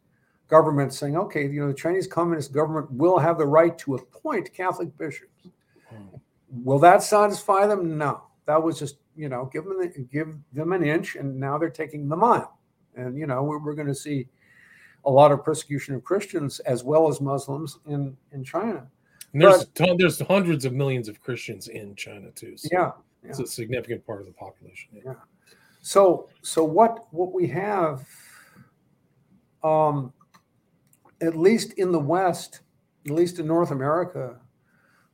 [0.48, 4.52] government, saying, "Okay, you know, the Chinese Communist government will have the right to appoint
[4.52, 5.46] Catholic bishops."
[5.88, 6.16] Hmm.
[6.50, 7.96] Will that satisfy them?
[7.98, 8.22] No.
[8.46, 11.70] That was just, you know, give them the, give them an inch, and now they're
[11.70, 12.58] taking the mile.
[12.94, 14.28] And you know, we're, we're going to see
[15.06, 18.86] a lot of persecution of Christians as well as Muslims in in China.
[19.32, 22.56] And there's but, ton, there's hundreds of millions of Christians in China too.
[22.56, 22.90] So yeah,
[23.22, 24.90] yeah, it's a significant part of the population.
[25.04, 25.14] Yeah.
[25.80, 28.06] So so what what we have
[29.62, 30.12] um,
[31.20, 32.60] at least in the West,
[33.06, 34.36] at least in North America,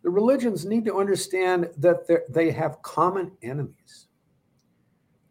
[0.03, 4.09] the religions need to understand that they have common enemies.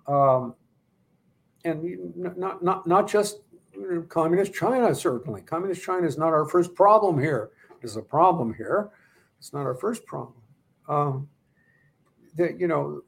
[0.08, 0.56] Um,
[1.64, 3.42] and not, not, not just
[4.10, 5.42] communist China, certainly.
[5.42, 7.52] Communist China is not our first problem here.
[7.82, 8.92] It's a problem here.
[9.40, 10.36] It's not our first problem.
[10.88, 11.30] Um,
[12.36, 13.02] that you know,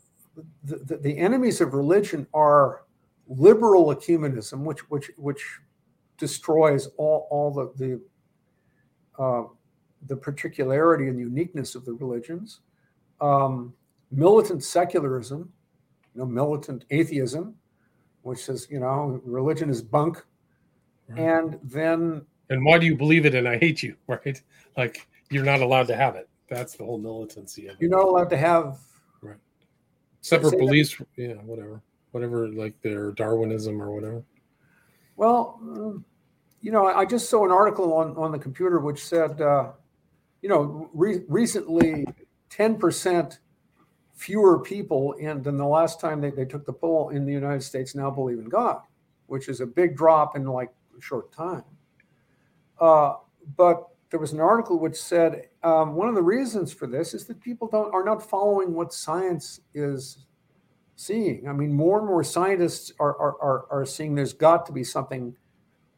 [0.63, 2.83] the, the, the, enemies of religion are
[3.27, 5.59] liberal ecumenism, which which which
[6.17, 9.43] destroys all all the the uh,
[10.07, 12.61] the particularity and uniqueness of the religions.
[13.21, 13.73] Um,
[14.11, 15.51] militant secularism,
[16.13, 17.55] you know, militant atheism,
[18.23, 20.25] which says you know religion is bunk.
[21.09, 24.41] And then and why do you believe it and I hate you, right?
[24.77, 26.29] Like you're not allowed to have it.
[26.49, 27.81] That's the whole militancy of it.
[27.81, 28.79] You're not allowed to have
[29.21, 29.37] right
[30.21, 30.97] separate beliefs.
[30.97, 31.07] That.
[31.15, 31.81] Yeah, whatever,
[32.11, 34.23] whatever, like their Darwinism or whatever.
[35.15, 36.05] Well, um,
[36.61, 39.71] you know, I just saw an article on on the computer which said, uh,
[40.41, 42.05] you know, re- recently,
[42.49, 43.39] ten percent
[44.13, 47.63] fewer people in than the last time they, they took the poll in the United
[47.63, 48.81] States now believe in God,
[49.25, 50.69] which is a big drop in like
[51.01, 51.63] short time.
[52.79, 53.15] Uh,
[53.57, 57.25] but there was an article which said um, one of the reasons for this is
[57.25, 60.25] that people don't are not following what science is
[60.95, 61.47] seeing.
[61.47, 64.83] I mean, more and more scientists are are, are, are seeing there's got to be
[64.83, 65.35] something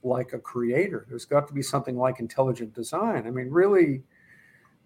[0.01, 1.05] like a creator.
[1.09, 3.27] There's got to be something like intelligent design.
[3.27, 4.03] I mean, really,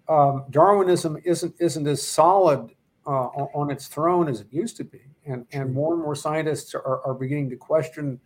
[0.08, 2.72] um, Darwinism isn't isn't as solid
[3.06, 6.74] uh, on its throne as it used to be, and and more and more scientists
[6.74, 8.20] are, are beginning to question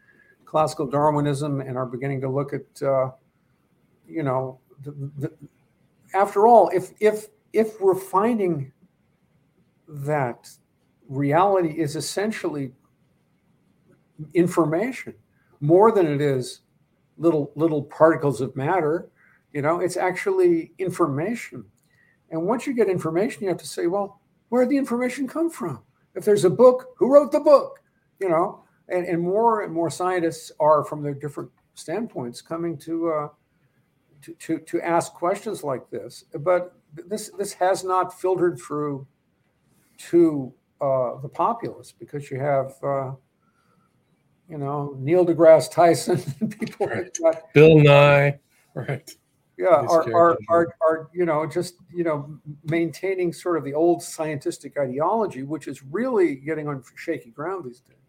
[0.53, 3.09] classical Darwinism and are beginning to look at uh,
[4.07, 5.31] you know the, the,
[6.13, 8.71] after all, if if if we're finding
[9.87, 10.47] that
[11.09, 12.71] reality is essentially
[14.35, 15.15] information
[15.59, 16.61] more than it is
[17.17, 19.09] little little particles of matter
[19.53, 21.65] you know it's actually information.
[22.29, 25.49] And once you get information you have to say well where did the information come
[25.49, 25.81] from?
[26.13, 27.79] If there's a book who wrote the book?
[28.19, 28.62] You know
[28.93, 33.27] and, and more and more scientists are from their different standpoints coming to uh,
[34.21, 36.25] to, to, to ask questions like this.
[36.39, 39.07] But this this has not filtered through
[40.09, 43.11] to uh, the populace because you have uh,
[44.49, 46.17] you know Neil deGrasse Tyson
[46.59, 47.17] people right.
[47.19, 47.53] like that.
[47.53, 48.39] Bill Nye,
[48.73, 49.09] right?
[49.55, 54.01] Yeah, are, are, are, are, you know, just, you know, maintaining sort of the old
[54.01, 58.02] scientific ideology, which is really getting on shaky ground these days.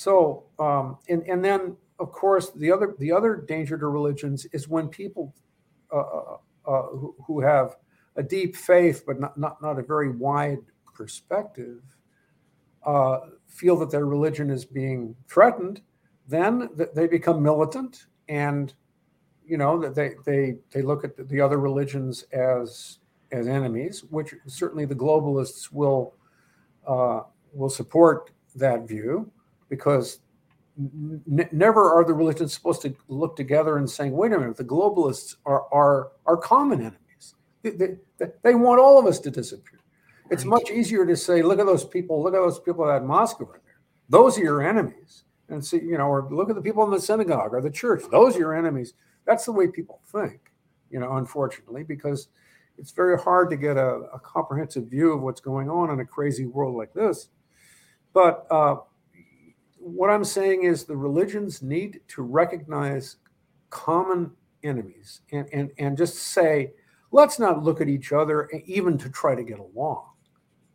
[0.00, 4.66] So, um, and, and then of course, the other the other danger to religions is
[4.66, 5.34] when people
[5.92, 6.36] uh, uh,
[6.66, 7.76] uh, who, who, have
[8.16, 11.82] a deep faith but not not, not a very wide perspective
[12.86, 15.82] uh, feel that their religion is being threatened,
[16.26, 18.72] then they become militant and
[19.44, 23.00] you know that they they they look at the other religions as
[23.32, 26.14] as enemies, which certainly the globalists will
[26.86, 27.20] uh,
[27.52, 29.30] will support that view
[29.70, 30.20] because
[30.78, 34.64] n- never are the religions supposed to look together and saying, wait a minute, the
[34.64, 37.34] globalists are are, are common enemies.
[37.62, 39.80] They, they, they want all of us to disappear.
[40.30, 43.44] It's much easier to say, look at those people, look at those people at Moscow
[43.44, 43.80] over there.
[44.10, 45.24] Those are your enemies.
[45.48, 48.04] And see, you know, or look at the people in the synagogue or the church.
[48.12, 48.94] Those are your enemies.
[49.26, 50.52] That's the way people think,
[50.90, 52.28] you know, unfortunately, because
[52.78, 56.04] it's very hard to get a, a comprehensive view of what's going on in a
[56.04, 57.30] crazy world like this.
[58.12, 58.76] But uh,
[59.80, 63.16] what I'm saying is the religions need to recognize
[63.70, 64.30] common
[64.62, 66.72] enemies and, and, and just say,
[67.12, 70.04] let's not look at each other even to try to get along,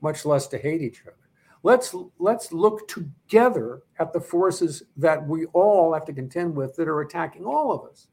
[0.01, 1.15] much less to hate each other.
[1.63, 6.87] Let's let's look together at the forces that we all have to contend with that
[6.87, 8.07] are attacking all of us.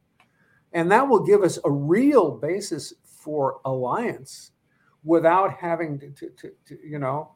[0.72, 4.52] And that will give us a real basis for alliance
[5.04, 7.32] without having to, to, to, to you know,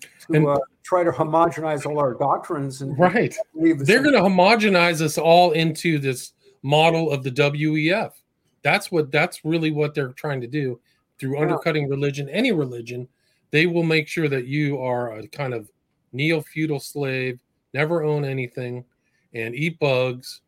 [0.00, 0.58] to and, uh,
[0.88, 3.36] try to homogenize all our doctrines and right.
[3.54, 6.32] the they're going to homogenize us all into this
[6.62, 8.12] model of the wef
[8.62, 10.80] that's what that's really what they're trying to do.
[11.18, 11.42] Through yeah.
[11.42, 13.06] undercutting religion any religion
[13.50, 15.70] they will make sure that you are a kind of
[16.12, 17.38] neo-feudal slave
[17.74, 18.82] never own anything
[19.34, 20.40] and eat bugs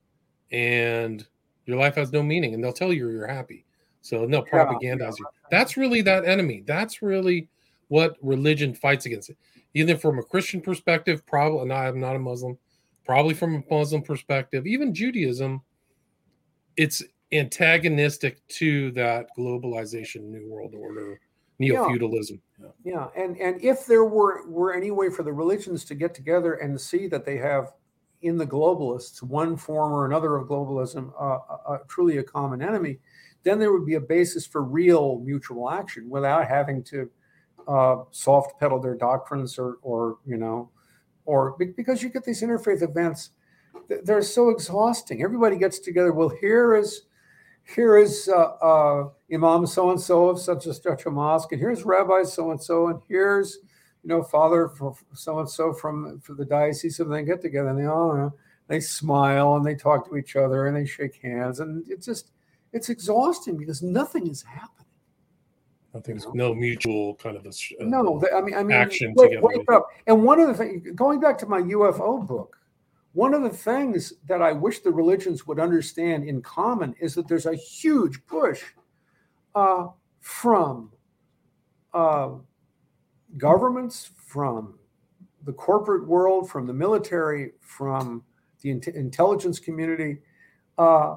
[0.53, 1.27] and
[1.67, 3.67] your life has no meaning and they'll tell you you're happy.
[4.01, 5.11] So they'll propagandize yeah.
[5.19, 6.63] you that's really that enemy.
[6.65, 7.49] That's really
[7.89, 9.29] what religion fights against
[9.75, 12.59] Either from a Christian perspective, probably not, I'm not a Muslim,
[13.05, 15.63] probably from a Muslim perspective, even Judaism,
[16.77, 17.03] it's
[17.33, 21.21] antagonistic to that globalization, new world order,
[21.59, 22.41] neo-feudalism.
[22.61, 22.67] Yeah.
[22.85, 23.23] yeah.
[23.23, 26.81] And and if there were were any way for the religions to get together and
[26.81, 27.73] see that they have
[28.23, 32.99] in the globalists, one form or another of globalism, uh, uh, truly a common enemy,
[33.45, 37.11] then there would be a basis for real mutual action without having to
[37.69, 40.71] uh, soft pedal their doctrines or, or you know,
[41.25, 43.31] or because you get these interfaith events,
[44.05, 45.23] they're so exhausting.
[45.23, 46.13] Everybody gets together.
[46.13, 47.03] Well, here is
[47.75, 51.61] here is uh, uh, Imam so and so of such and such a mosque, and
[51.61, 53.59] here's Rabbi so and so, and here's
[54.03, 54.71] you know Father
[55.13, 58.35] so and so from for the diocese, and they get together and they all know,
[58.67, 62.33] they smile and they talk to each other and they shake hands, and it's just
[62.73, 64.80] it's exhausting because nothing is happening.
[65.95, 68.23] Nothing's no mutual kind of a, uh, no.
[68.33, 69.89] I mean, I mean, action wake, wake up.
[70.07, 72.57] And one of the things, going back to my UFO book,
[73.13, 77.27] one of the things that I wish the religions would understand in common is that
[77.27, 78.63] there's a huge push
[79.57, 79.89] uh,
[80.21, 80.93] from
[81.93, 82.31] uh,
[83.37, 84.79] governments, from
[85.45, 88.23] the corporate world, from the military, from
[88.61, 90.19] the in- intelligence community
[90.79, 91.17] uh,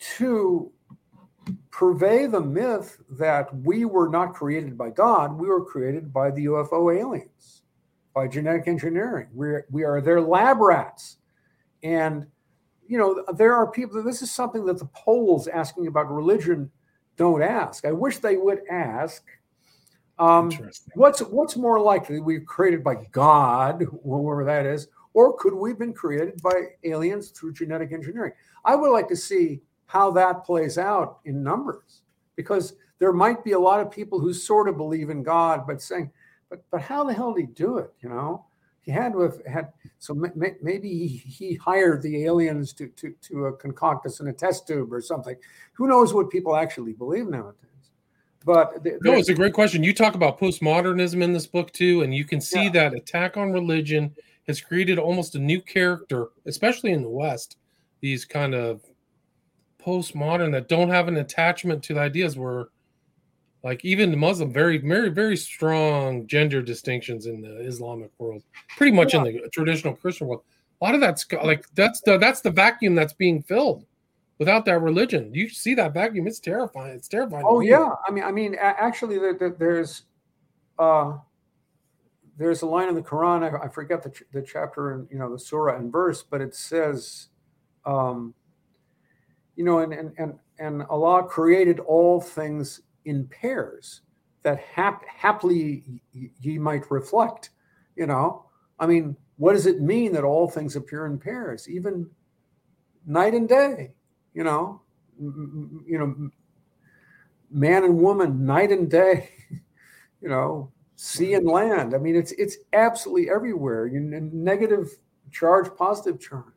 [0.00, 0.72] to
[1.70, 6.46] purvey the myth that we were not created by God, we were created by the
[6.46, 7.62] UFO aliens,
[8.14, 9.28] by genetic engineering.
[9.32, 11.16] We're, we are their lab rats.
[11.82, 12.26] And,
[12.86, 16.70] you know, there are people, this is something that the polls asking about religion
[17.16, 17.84] don't ask.
[17.84, 19.24] I wish they would ask.
[20.18, 20.50] Um,
[20.94, 25.78] what's what's more likely we created by God, whoever that is, or could we have
[25.78, 26.52] been created by
[26.84, 28.32] aliens through genetic engineering?
[28.64, 32.02] I would like to see how that plays out in numbers
[32.36, 35.82] because there might be a lot of people who sort of believe in God, but
[35.82, 36.12] saying,
[36.48, 37.92] but but how the hell did he do it?
[38.00, 38.46] You know,
[38.82, 40.14] he had to have had so
[40.62, 44.92] maybe he hired the aliens to to to uh, concoct us in a test tube
[44.92, 45.34] or something.
[45.72, 47.56] Who knows what people actually believe nowadays?
[48.44, 49.82] But no, it's a great question.
[49.82, 52.70] You talk about postmodernism in this book too, and you can see yeah.
[52.70, 54.14] that attack on religion
[54.46, 57.56] has created almost a new character, especially in the West.
[58.00, 58.82] These kind of
[59.84, 62.68] postmodern that don't have an attachment to the ideas where
[63.62, 68.42] like even the Muslim very very very strong gender distinctions in the Islamic world,
[68.76, 69.24] pretty much yeah.
[69.24, 70.42] in the traditional Christian world.
[70.80, 73.84] A lot of that's like that's the that's the vacuum that's being filled
[74.38, 75.32] without that religion.
[75.34, 76.94] You see that vacuum; it's terrifying.
[76.94, 77.44] It's terrifying.
[77.46, 80.02] Oh yeah, I mean, I mean, actually, there's
[80.78, 81.18] uh,
[82.38, 83.42] there's a line in the Quran.
[83.42, 86.54] I, I forget the, the chapter and you know the surah and verse, but it
[86.54, 87.28] says
[87.84, 88.34] um,
[89.60, 94.00] you know, and and and, and Allah created all things in pairs
[94.42, 96.00] that hap- happily
[96.40, 97.50] ye might reflect.
[97.94, 98.46] You know,
[98.78, 102.08] I mean, what does it mean that all things appear in pairs, even
[103.04, 103.92] night and day?
[104.32, 104.80] You know,
[105.20, 106.30] m- you know,
[107.50, 109.28] man and woman, night and day.
[110.22, 111.94] You know, sea and land.
[111.94, 113.86] I mean, it's it's absolutely everywhere.
[113.86, 114.90] You negative
[115.30, 116.52] charge, positive charge.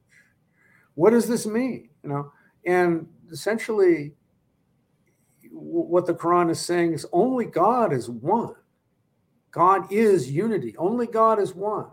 [0.96, 1.88] What does this mean?
[2.04, 2.32] You know,
[2.66, 4.14] and essentially,
[5.52, 8.56] what the Quran is saying is only God is one.
[9.52, 10.76] God is unity.
[10.78, 11.88] Only God is one.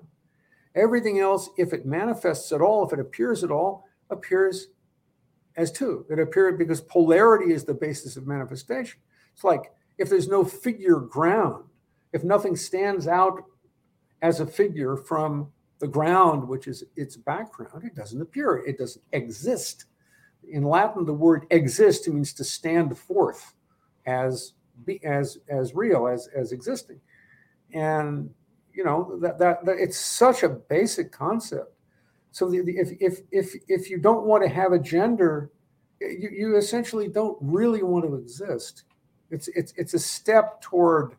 [0.75, 4.69] Everything else, if it manifests at all, if it appears at all, appears
[5.57, 6.07] as two.
[6.09, 9.01] It appears because polarity is the basis of manifestation.
[9.35, 11.65] It's like if there's no figure ground,
[12.13, 13.45] if nothing stands out
[14.23, 15.51] as a figure from
[15.81, 18.59] the ground, which is its background, it doesn't appear.
[18.59, 19.87] It doesn't exist
[20.51, 23.55] in Latin, the word exist means to stand forth
[24.07, 27.01] as be as as real as as existing,
[27.73, 28.31] and
[28.73, 31.75] you know that that, that it's such a basic concept.
[32.33, 35.51] So the, the, if if if if you don't want to have a gender,
[36.01, 38.85] you, you essentially don't really want to exist.
[39.31, 41.17] It's it's it's a step toward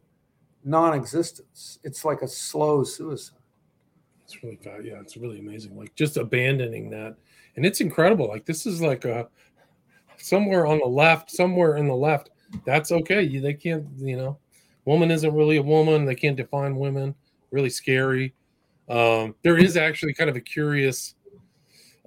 [0.64, 1.80] non-existence.
[1.84, 3.38] It's like a slow suicide.
[4.24, 4.86] It's really bad.
[4.86, 5.78] yeah, it's really amazing.
[5.78, 7.18] Like just abandoning that
[7.56, 8.28] and it's incredible.
[8.28, 9.28] Like this is like a
[10.18, 12.30] somewhere on the left, somewhere in the left.
[12.66, 13.40] That's okay.
[13.40, 14.38] They can't, you know,
[14.86, 16.06] woman isn't really a woman.
[16.06, 17.16] They can't define women.
[17.52, 18.34] Really scary.
[18.90, 21.16] Um, there is actually kind of a curious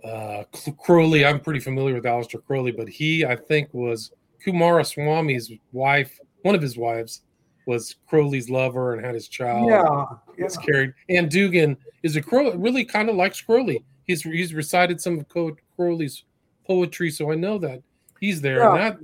[0.04, 0.44] uh,
[0.78, 1.24] Crowley.
[1.24, 4.12] I'm pretty familiar with Aleister Crowley, but he, I think, was
[4.44, 6.18] Coomaraswamy's wife.
[6.42, 7.22] One of his wives
[7.66, 9.70] was Crowley's lover and had his child.
[9.70, 10.04] Yeah,
[10.38, 10.48] yeah.
[10.62, 10.92] carried.
[11.08, 15.56] And Dugin is a Crowley, really kind of likes Crowley he's he's recited some of
[15.76, 16.24] Crowley's
[16.66, 17.82] poetry, so I know that
[18.20, 18.58] he's there.
[18.58, 18.76] Yeah.
[18.76, 18.98] That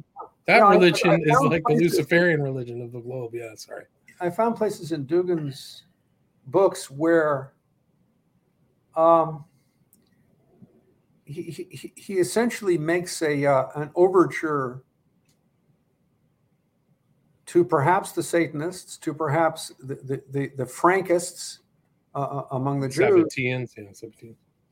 [0.47, 3.35] that yeah, religion I, I is like places, the Luciferian religion of the globe.
[3.35, 3.85] Yeah, sorry.
[4.21, 5.85] I found places in Dugin's
[6.47, 7.53] books where
[8.97, 9.45] um,
[11.25, 14.83] he, he, he essentially makes a uh, an overture
[17.47, 21.59] to perhaps the Satanists, to perhaps the the, the, the Frankists
[22.15, 23.35] uh, uh among the Jews.
[23.37, 24.31] Sabbateans, yeah,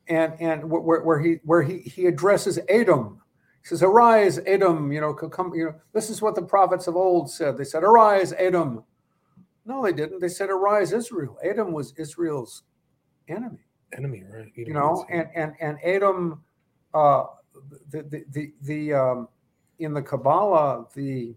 [0.09, 3.21] and and where, where he where he he addresses Edom.
[3.61, 5.53] He says, "Arise, Edom." You know, come.
[5.53, 7.57] You know, this is what the prophets of old said.
[7.57, 8.83] They said, "Arise, Edom."
[9.65, 10.19] No, they didn't.
[10.19, 12.63] They said, "Arise, Israel." Edom was Israel's
[13.27, 13.59] enemy.
[13.95, 14.51] Enemy, right?
[14.55, 16.43] You know, and and and Edom,
[16.93, 17.25] uh,
[17.91, 19.27] the the the, the um,
[19.77, 21.35] in the Kabbalah, the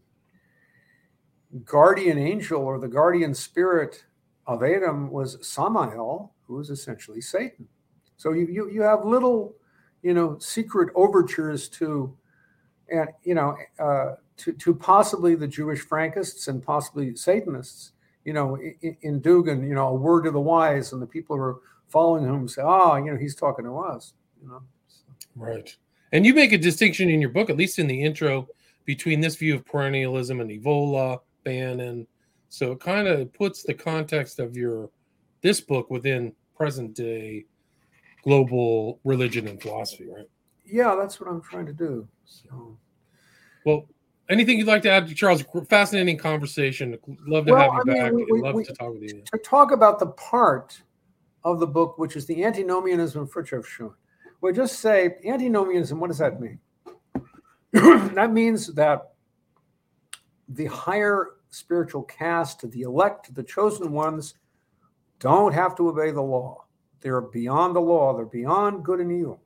[1.65, 4.05] guardian angel or the guardian spirit
[4.47, 7.69] of Edom was Samael, who is essentially Satan.
[8.23, 9.57] So you, you, you have little,
[10.05, 12.17] you know, secret overtures to,
[12.89, 17.91] and you know, uh, to, to possibly the Jewish Frankists and possibly Satanists,
[18.25, 21.35] you know, in, in Dugin, you know, a word to the wise, and the people
[21.35, 24.63] who are following him say, oh, you know, he's talking to us, you know.
[24.87, 25.03] So.
[25.35, 25.77] Right.
[26.13, 28.47] And you make a distinction in your book, at least in the intro,
[28.85, 32.07] between this view of perennialism and Evola, Bannon.
[32.51, 34.91] So it kind of puts the context of your
[35.41, 37.47] this book within present day
[38.23, 40.29] global religion and philosophy, right?
[40.65, 42.09] Yeah, that's what I'm trying to do.
[42.25, 42.79] So,
[43.65, 43.87] well,
[44.29, 45.45] anything you'd like to add, to Charles?
[45.69, 46.97] Fascinating conversation.
[47.27, 48.13] Love to well, have you I back.
[48.15, 49.23] Mean, we, love we, to talk with you.
[49.33, 50.81] To talk about the part
[51.45, 53.95] of the book which is the antinomianism of Frithjof Schuon.
[54.41, 56.01] Well, just say antinomianism.
[56.01, 56.59] What does that mean?
[57.73, 59.13] that means that
[60.49, 64.35] the higher spiritual caste, the elect, the chosen ones,
[65.19, 66.65] don't have to obey the law.
[67.03, 68.15] They're beyond the law.
[68.17, 69.43] They're beyond good and evil.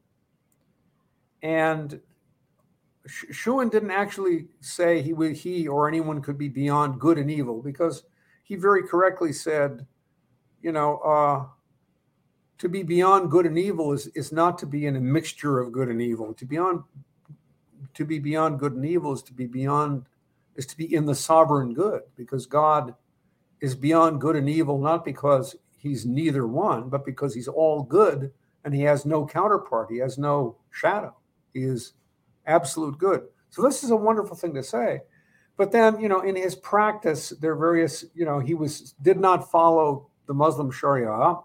[1.42, 2.00] And
[3.08, 7.62] Schuon didn't actually say he would, he or anyone could be beyond good and evil
[7.62, 8.04] because
[8.42, 9.86] he very correctly said,
[10.62, 11.46] you know, uh,
[12.58, 15.72] to be beyond good and evil is, is not to be in a mixture of
[15.72, 16.32] good and evil.
[16.34, 16.84] To be on,
[17.94, 20.06] to be beyond good and evil is to be beyond
[20.56, 22.94] is to be in the sovereign good because God
[23.60, 25.54] is beyond good and evil not because
[25.86, 28.32] he's neither one, but because he's all good
[28.64, 29.90] and he has no counterpart.
[29.90, 31.14] He has no shadow.
[31.54, 31.92] He is
[32.46, 33.22] absolute good.
[33.50, 35.00] So this is a wonderful thing to say.
[35.56, 39.18] But then, you know, in his practice, there are various, you know, he was did
[39.18, 41.36] not follow the Muslim Sharia,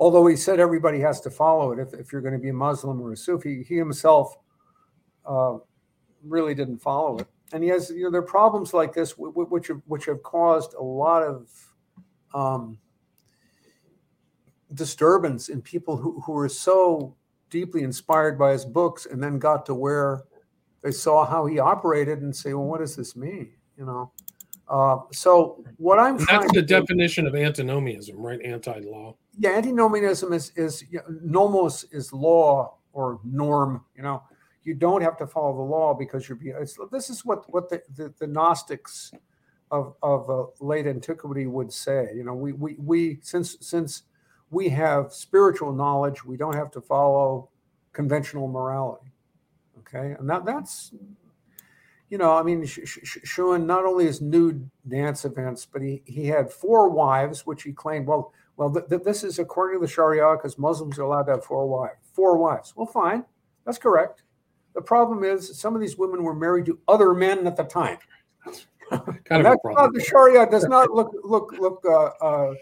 [0.00, 2.54] although he said everybody has to follow it if, if you're going to be a
[2.54, 3.62] Muslim or a Sufi.
[3.62, 4.36] He himself
[5.24, 5.58] uh,
[6.24, 7.28] really didn't follow it.
[7.52, 10.74] And he has, you know, there are problems like this which have, which have caused
[10.74, 11.48] a lot of
[12.34, 12.78] um,
[14.74, 17.14] disturbance in people who, who were so
[17.50, 20.24] deeply inspired by his books and then got to where
[20.82, 23.52] they saw how he operated and say, well, what does this mean?
[23.76, 24.12] You know?
[24.68, 28.40] Uh, so what I'm that's the definition do, of antinomianism, right?
[28.42, 29.14] Anti-law.
[29.38, 33.84] Yeah, antinomianism is is you know, nomos is law or norm.
[33.94, 34.24] You know,
[34.64, 36.38] you don't have to follow the law because you're.
[36.60, 39.12] It's, this is what what the, the, the Gnostics
[39.70, 42.10] of of uh, late antiquity would say.
[42.16, 44.02] You know, we we we since since
[44.50, 46.24] we have spiritual knowledge.
[46.24, 47.50] We don't have to follow
[47.92, 49.12] conventional morality.
[49.78, 50.92] Okay, and that that's
[52.08, 56.50] you know, I mean, Schuon not only his nude dance events, but he he had
[56.50, 58.06] four wives, which he claimed.
[58.06, 61.32] Well, well, th- th- this is according to the Sharia because Muslims are allowed to
[61.32, 61.98] have four wives.
[62.12, 62.74] Four wives.
[62.76, 63.24] Well, fine,
[63.64, 64.22] that's correct.
[64.74, 67.98] The problem is some of these women were married to other men at the time.
[69.24, 69.92] kind of a problem.
[69.92, 72.54] the Sharia does not look look look uh, uh,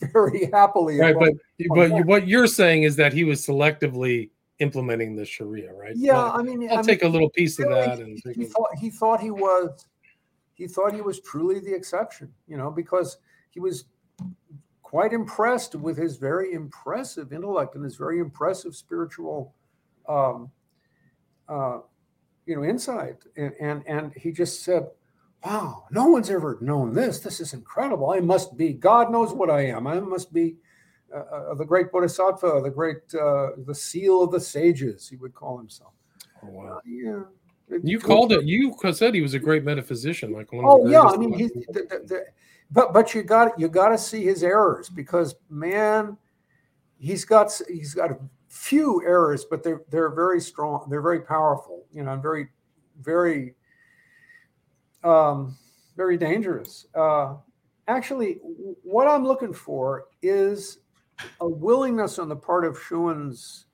[0.12, 0.98] very happily.
[0.98, 1.32] Right, but
[1.74, 5.96] but what you're saying is that he was selectively implementing the Sharia, right?
[5.96, 7.98] Yeah, I mean, I'll I take mean, a little piece of that.
[8.00, 9.86] And he, he thought he thought he was
[10.54, 13.18] he thought he was truly the exception, you know, because
[13.50, 13.84] he was
[14.82, 19.52] quite impressed with his very impressive intellect and his very impressive spiritual,
[20.08, 20.50] um,
[21.48, 21.78] uh,
[22.46, 24.86] you know, insight, and and and he just said,
[25.44, 27.20] wow, no one's ever known this.
[27.20, 28.10] This is incredible.
[28.10, 29.86] I must be, God knows what I am.
[29.86, 30.56] I must be
[31.14, 35.34] uh, uh, the great Bodhisattva, the great, uh, the seal of the sages, he would
[35.34, 35.92] call himself.
[36.42, 36.76] Oh, wow.
[36.76, 37.22] Uh, yeah.
[37.82, 38.44] You called it.
[38.44, 40.64] You said he was a great metaphysician, like one.
[40.66, 42.24] Oh yeah, I mean, he, the, the, the,
[42.70, 46.18] but but you got you got to see his errors because man,
[46.98, 48.18] he's got he's got a
[48.48, 50.86] few errors, but they're they're very strong.
[50.90, 51.86] They're very powerful.
[51.90, 52.48] You know, and very
[53.00, 53.54] very
[55.04, 55.56] um,
[55.96, 56.86] very dangerous.
[56.94, 57.34] Uh,
[57.86, 58.38] actually,
[58.82, 60.78] what I'm looking for is
[61.40, 63.66] a willingness on the part of Schuon's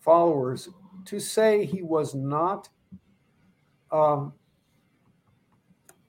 [0.00, 0.68] followers
[1.06, 2.68] to say he was not
[3.90, 4.32] um,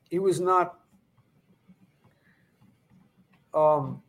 [0.10, 0.80] he was not
[3.54, 4.02] um,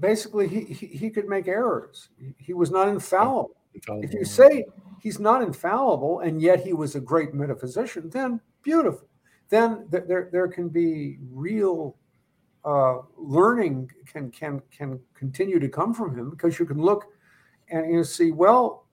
[0.00, 2.08] basically he, he, he could make errors.
[2.38, 3.56] He was not infallible.
[3.74, 4.64] If you say
[5.04, 9.06] he's not infallible, and yet he was a great metaphysician, then beautiful.
[9.50, 11.96] Then there, there can be real
[12.64, 17.04] uh, learning can can can continue to come from him because you can look
[17.68, 18.86] and you see well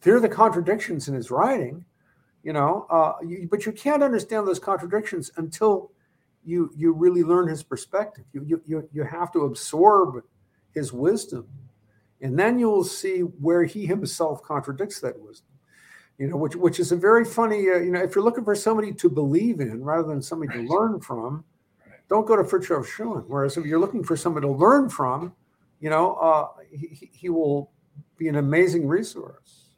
[0.00, 1.84] there are the contradictions in his writing
[2.42, 5.92] you know uh, you, but you can't understand those contradictions until
[6.42, 10.24] you you really learn his perspective you you, you have to absorb
[10.72, 11.46] his wisdom
[12.24, 15.52] and then you will see where he himself contradicts that wisdom
[16.18, 18.56] you know which which is a very funny uh, you know if you're looking for
[18.56, 20.66] somebody to believe in rather than somebody right.
[20.66, 21.44] to learn from
[22.08, 23.24] don't go to Frithjof Schuon.
[23.26, 25.34] Whereas if you're looking for somebody to learn from,
[25.80, 27.70] you know, uh, he, he will
[28.16, 29.70] be an amazing resource.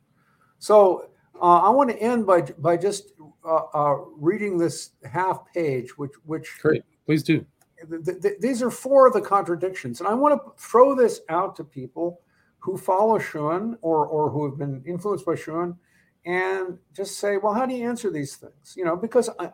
[0.58, 3.12] So uh, I want to end by by just
[3.44, 7.44] uh, uh reading this half page, which which great, please do.
[8.04, 11.54] Th- th- these are four of the contradictions, and I want to throw this out
[11.56, 12.20] to people
[12.66, 15.76] who follow Schuon or or who have been influenced by Schuon,
[16.24, 18.74] and just say, well, how do you answer these things?
[18.76, 19.50] You know, because I,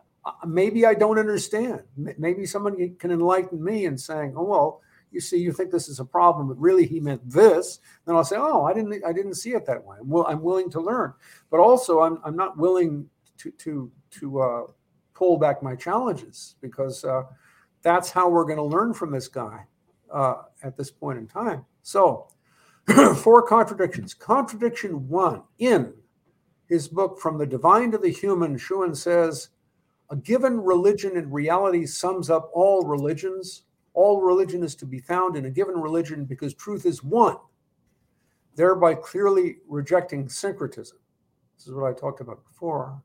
[0.46, 1.82] maybe I don't understand.
[1.96, 6.00] Maybe somebody can enlighten me and saying, "Oh well, you see, you think this is
[6.00, 9.34] a problem, but really he meant this." Then I'll say, "Oh, I didn't, I didn't
[9.34, 11.12] see it that way." I'm, will, I'm willing to learn,
[11.50, 14.62] but also I'm, I'm not willing to to to uh,
[15.12, 17.24] pull back my challenges because uh,
[17.82, 19.66] that's how we're going to learn from this guy
[20.10, 21.66] uh, at this point in time.
[21.82, 22.28] So,
[23.16, 24.14] four contradictions.
[24.14, 25.94] Contradiction one in
[26.68, 29.48] his book "From the Divine to the Human," Schuon says
[30.10, 33.62] a given religion in reality sums up all religions.
[33.94, 37.36] All religion is to be found in a given religion because truth is one,
[38.56, 40.98] thereby clearly rejecting syncretism.
[41.56, 43.02] This is what I talked about before.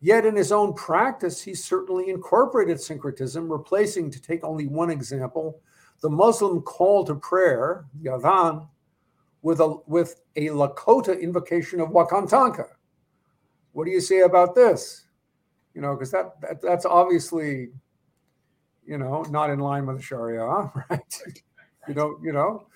[0.00, 5.60] Yet in his own practice, he certainly incorporated syncretism, replacing, to take only one example,
[6.00, 8.68] the Muslim call to prayer, Yadhan,
[9.46, 12.66] with a, with a Lakota invocation of Wakantanka.
[13.72, 15.06] What do you say about this?
[15.76, 17.68] you know, because that, that that's obviously,
[18.86, 20.42] you know, not in line with the Sharia,
[20.90, 21.22] right?
[21.86, 22.66] you don't, you know,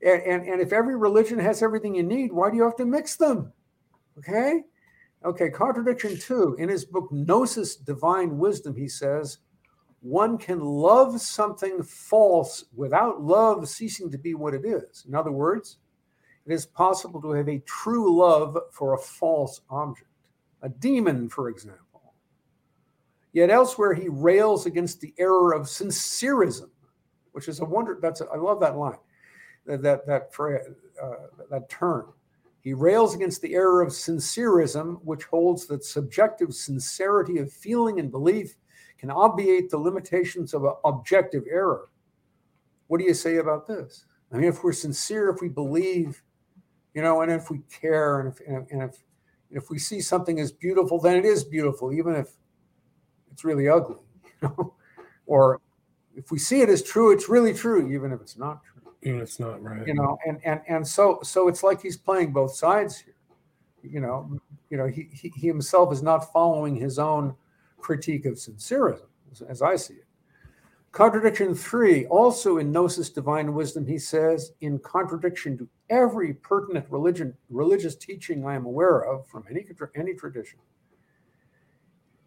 [0.00, 2.86] and, and and if every religion has everything you need, why do you have to
[2.86, 3.52] mix them?
[4.16, 4.62] Okay,
[5.24, 5.50] okay.
[5.50, 9.38] Contradiction two in his book Gnosis, Divine Wisdom, he says.
[10.02, 15.04] One can love something false without love ceasing to be what it is.
[15.06, 15.76] In other words,
[16.50, 20.08] it is possible to have a true love for a false object.
[20.62, 21.90] A demon, for example
[23.32, 26.70] Yet elsewhere, he rails against the error of sincerism,
[27.32, 27.98] which is a wonder.
[28.02, 28.98] That's a, I love that line,
[29.66, 30.30] that that that,
[31.00, 31.14] uh,
[31.50, 32.12] that term.
[32.60, 38.10] He rails against the error of sincerism, which holds that subjective sincerity of feeling and
[38.10, 38.56] belief
[38.98, 41.88] can obviate the limitations of objective error.
[42.88, 44.04] What do you say about this?
[44.32, 46.22] I mean, if we're sincere, if we believe,
[46.94, 48.96] you know, and if we care, and if and if, and if,
[49.50, 52.28] if we see something as beautiful, then it is beautiful, even if
[53.30, 53.98] it's really ugly,
[54.42, 54.74] you know?
[55.26, 55.60] or
[56.16, 58.92] if we see it as true, it's really true, even if it's not true.
[59.02, 59.86] Even if it's not right.
[59.86, 63.14] You know, and and and so so it's like he's playing both sides here.
[63.82, 64.38] You know,
[64.68, 67.34] you know, he he, he himself is not following his own
[67.78, 70.04] critique of sincerism, as, as I see it.
[70.92, 77.34] Contradiction three, also in Gnosis Divine Wisdom, he says, in contradiction to every pertinent religion,
[77.50, 79.66] religious teaching I am aware of from any,
[79.96, 80.60] any tradition,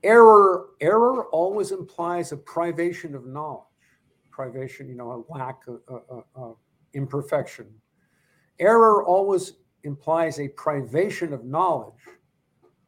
[0.03, 3.64] error error always implies a privation of knowledge
[4.32, 6.53] privation you know a lack of uh, uh,
[6.93, 7.68] imperfection.
[8.59, 9.53] Error always
[9.84, 12.01] implies a privation of knowledge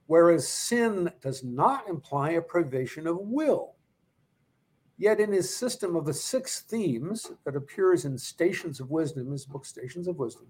[0.07, 3.74] whereas sin does not imply a privation of will.
[4.97, 9.45] Yet in his system of the six themes that appears in stations of wisdom his
[9.45, 10.47] book stations of wisdom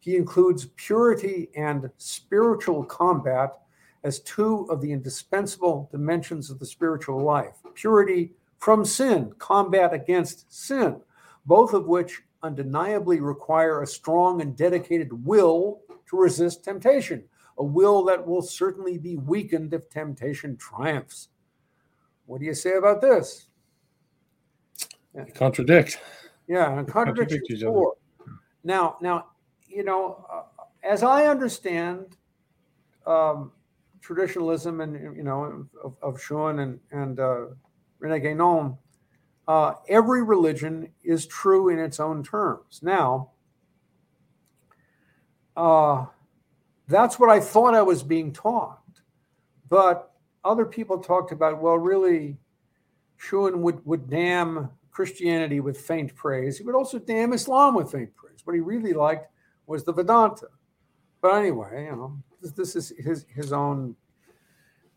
[0.00, 3.58] he includes purity and spiritual combat
[4.04, 10.52] as two of the indispensable dimensions of the spiritual life purity from sin, combat against
[10.52, 11.00] sin,
[11.46, 17.24] both of which undeniably require a strong and dedicated will to resist temptation,
[17.58, 21.28] a will that will certainly be weakened if temptation triumphs.
[22.26, 23.46] What do you say about this?
[25.34, 25.98] contradict.
[26.46, 27.94] Yeah, and contradiction contradict four.
[28.64, 29.26] Now, now,
[29.68, 32.16] you know, uh, as I understand
[33.06, 33.52] um,
[34.00, 37.46] traditionalism and you know of, of and and uh,
[37.98, 38.78] Rene Guénon,
[39.46, 42.80] uh, every religion is true in its own terms.
[42.82, 43.30] Now,
[45.56, 46.06] uh,
[46.86, 48.80] that's what I thought I was being taught,
[49.68, 50.12] but
[50.44, 52.38] other people talked about well, really,
[53.20, 56.58] Schuon would would damn Christianity with faint praise.
[56.58, 58.40] He would also damn Islam with faint praise.
[58.44, 59.30] What he really liked
[59.68, 60.48] was the Vedanta.
[61.20, 63.94] But anyway, you know, this, this is his his own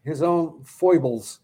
[0.04, 1.42] his own foibles.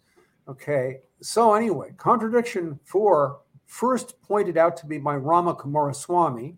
[0.48, 1.02] Okay.
[1.22, 6.56] So anyway, contradiction four, first pointed out to be by Rama Coomaraswamy,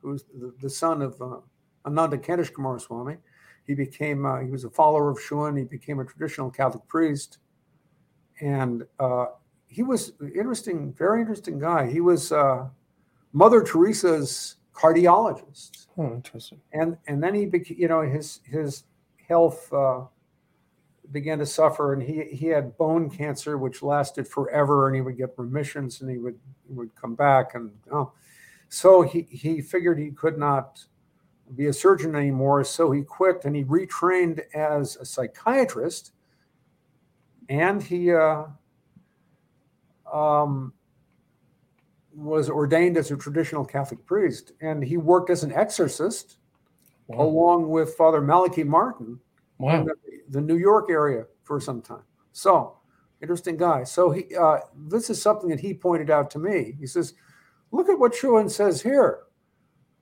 [0.00, 1.38] who's the, the son of uh,
[1.84, 3.18] Ananda Kentish Coomaraswamy.
[3.66, 5.56] He became, uh, he was a follower of Schuon.
[5.58, 7.38] He became a traditional Catholic priest.
[8.40, 9.26] And uh,
[9.66, 11.88] he was interesting, very interesting guy.
[11.88, 12.68] He was uh,
[13.32, 15.86] Mother Teresa's cardiologist.
[15.98, 16.60] Oh, interesting.
[16.72, 18.84] And and then he became, you know, his his
[19.28, 20.02] health uh,
[21.12, 25.16] began to suffer, and he he had bone cancer, which lasted forever, and he would
[25.16, 28.12] get remissions, and he would he would come back, and oh,
[28.68, 30.84] so he he figured he could not
[31.56, 36.12] be a surgeon anymore, so he quit, and he retrained as a psychiatrist,
[37.48, 38.12] and he.
[38.12, 38.44] Uh,
[40.12, 40.72] um,
[42.12, 46.38] was ordained as a traditional Catholic priest, and he worked as an exorcist
[47.06, 47.24] wow.
[47.24, 49.18] along with Father Malachi Martin
[49.58, 49.76] wow.
[49.76, 49.94] in the,
[50.30, 52.02] the, New York area for some time.
[52.32, 52.78] So,
[53.22, 53.84] interesting guy.
[53.84, 54.58] So he, uh,
[54.88, 56.76] this is something that he pointed out to me.
[56.78, 57.14] He says,
[57.70, 59.20] "Look at what Schuon says here."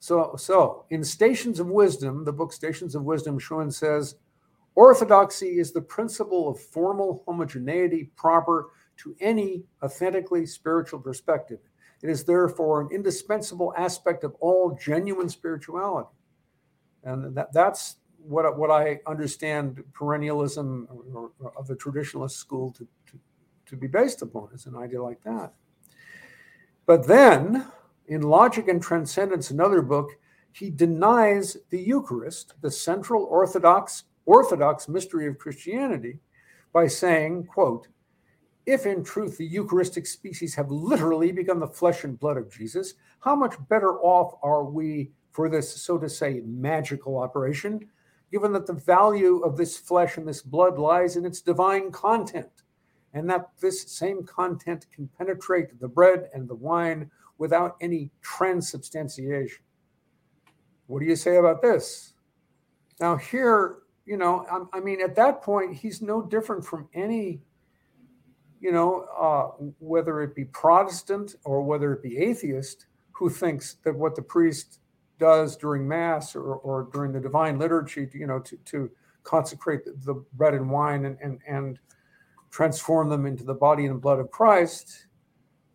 [0.00, 4.14] So, so in Stations of Wisdom, the book Stations of Wisdom, Schuon says,
[4.74, 8.70] "Orthodoxy is the principle of formal homogeneity proper."
[9.02, 11.60] To any authentically spiritual perspective.
[12.02, 16.08] It is therefore an indispensable aspect of all genuine spirituality.
[17.04, 22.86] And that, that's what, what I understand perennialism or, or of the traditionalist school to,
[23.06, 23.18] to,
[23.66, 25.52] to be based upon, is an idea like that.
[26.86, 27.66] But then,
[28.06, 30.18] in Logic and Transcendence, another book,
[30.52, 36.18] he denies the Eucharist, the central orthodox orthodox mystery of Christianity,
[36.72, 37.88] by saying, quote,
[38.68, 42.92] if in truth the Eucharistic species have literally become the flesh and blood of Jesus,
[43.20, 47.80] how much better off are we for this, so to say, magical operation,
[48.30, 52.62] given that the value of this flesh and this blood lies in its divine content,
[53.14, 59.62] and that this same content can penetrate the bread and the wine without any transubstantiation?
[60.88, 62.12] What do you say about this?
[63.00, 67.40] Now, here, you know, I mean, at that point, he's no different from any
[68.60, 73.94] you know, uh, whether it be Protestant or whether it be atheist, who thinks that
[73.94, 74.80] what the priest
[75.18, 78.90] does during Mass or, or during the divine liturgy, you know, to, to
[79.24, 81.78] consecrate the, the bread and wine and, and, and
[82.50, 85.06] transform them into the body and blood of Christ,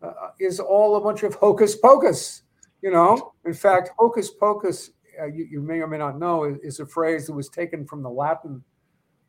[0.02, 2.42] uh, is all a bunch of hocus pocus.
[2.82, 4.90] You know, in fact, hocus pocus,
[5.20, 7.86] uh, you, you, may or may not know, is, is a phrase that was taken
[7.86, 8.62] from the Latin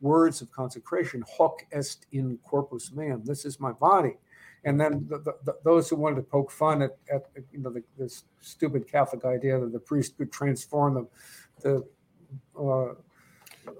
[0.01, 3.23] words of consecration, hoc est in corpus meum.
[3.25, 4.17] This is my body.
[4.65, 7.73] And then the, the, the, those who wanted to poke fun at, at you know
[7.97, 11.07] this stupid Catholic idea that the priest could transform the
[11.61, 11.75] the,
[12.59, 12.93] uh,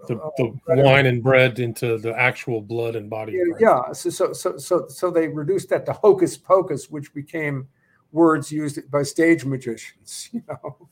[0.08, 3.34] the, uh, the uh, wine and bread into the actual blood and body.
[3.34, 3.94] Yeah, yeah.
[3.94, 7.68] So, so so so so they reduced that to hocus pocus, which became
[8.12, 10.30] words used by stage magicians.
[10.34, 10.88] You know,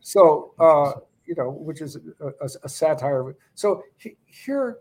[0.00, 0.92] so uh,
[1.28, 3.36] you know, which is a, a, a satire.
[3.54, 4.78] So he, here,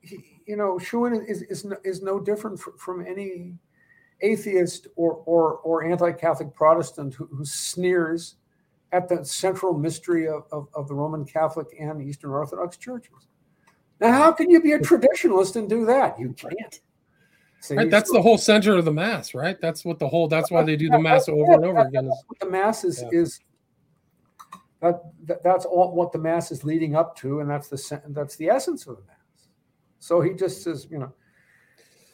[0.00, 3.54] he, you know, Schuon is, is, no, is no different from, from any
[4.22, 8.36] atheist or, or, or anti-Catholic Protestant who, who, sneers
[8.92, 13.28] at the central mystery of, of, of, the Roman Catholic and Eastern Orthodox churches.
[14.00, 16.18] Now, how can you be a traditionalist and do that?
[16.18, 16.80] You can't.
[17.60, 19.60] See, right, that's so, the whole center of the mass, right?
[19.60, 20.28] That's what the whole.
[20.28, 22.06] That's why they do the mass over and over again.
[22.06, 23.20] Is, the mass is yeah.
[23.20, 23.40] is
[24.80, 28.36] that, that, that's all what the mass is leading up to, and that's the that's
[28.36, 29.48] the essence of the mass.
[29.98, 31.12] So he just says, you know,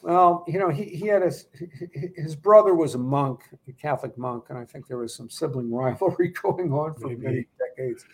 [0.01, 1.47] well, you know, he, he had his
[2.15, 5.71] his brother was a monk, a Catholic monk, and I think there was some sibling
[5.73, 7.21] rivalry going on for Maybe.
[7.21, 8.05] many decades.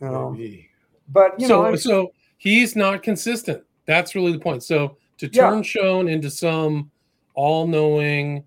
[0.00, 0.70] You know, Maybe.
[1.08, 3.62] but you so, know, so he's not consistent.
[3.86, 4.64] That's really the point.
[4.64, 5.62] So to turn yeah.
[5.62, 6.90] Schuon into some
[7.34, 8.44] all-knowing,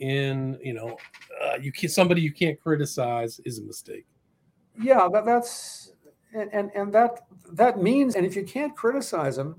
[0.00, 0.98] in you know,
[1.42, 4.04] uh, you can somebody you can't criticize is a mistake
[4.80, 5.92] yeah that, that's
[6.34, 7.20] and, and and that
[7.52, 9.56] that means and if you can't criticize him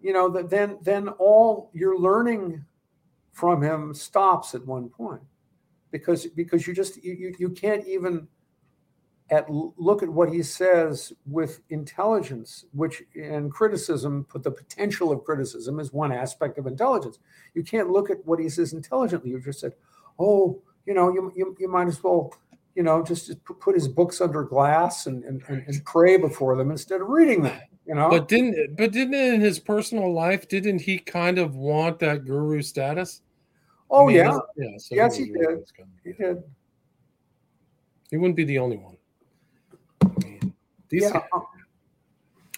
[0.00, 2.64] you know that then then all your learning
[3.32, 5.22] from him stops at one point.
[5.90, 8.28] Because because you just you, you can't even
[9.30, 15.22] at look at what he says with intelligence which in criticism put the potential of
[15.24, 17.18] criticism is one aspect of intelligence.
[17.54, 19.30] You can't look at what he says intelligently.
[19.30, 19.72] You just said
[20.18, 22.32] oh you know you, you, you might as well
[22.74, 27.00] you know, just put his books under glass and, and, and pray before them instead
[27.00, 27.60] of reading them.
[27.86, 31.98] You know, but didn't but didn't in his personal life didn't he kind of want
[32.00, 33.22] that guru status?
[33.90, 34.78] Oh I mean, yeah, yeah.
[34.78, 35.58] So yes, he, he did.
[36.04, 36.42] He did.
[38.10, 38.96] He wouldn't be the only one.
[40.02, 40.54] I mean,
[40.90, 41.10] yeah.
[41.10, 41.40] Guys, uh,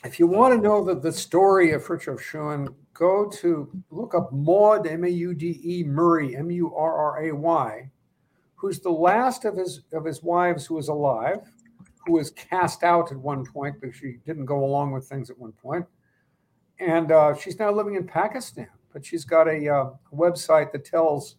[0.05, 4.33] if you want to know the, the story of Frithjof Schuon, go to look up
[4.33, 7.91] Maude M A U D E Murray M U R R A Y,
[8.63, 11.51] who's the last of his of his wives who is alive,
[12.07, 15.39] who was cast out at one point because she didn't go along with things at
[15.39, 15.85] one point,
[16.79, 18.69] and uh, she's now living in Pakistan.
[18.93, 21.37] But she's got a, uh, website that tells,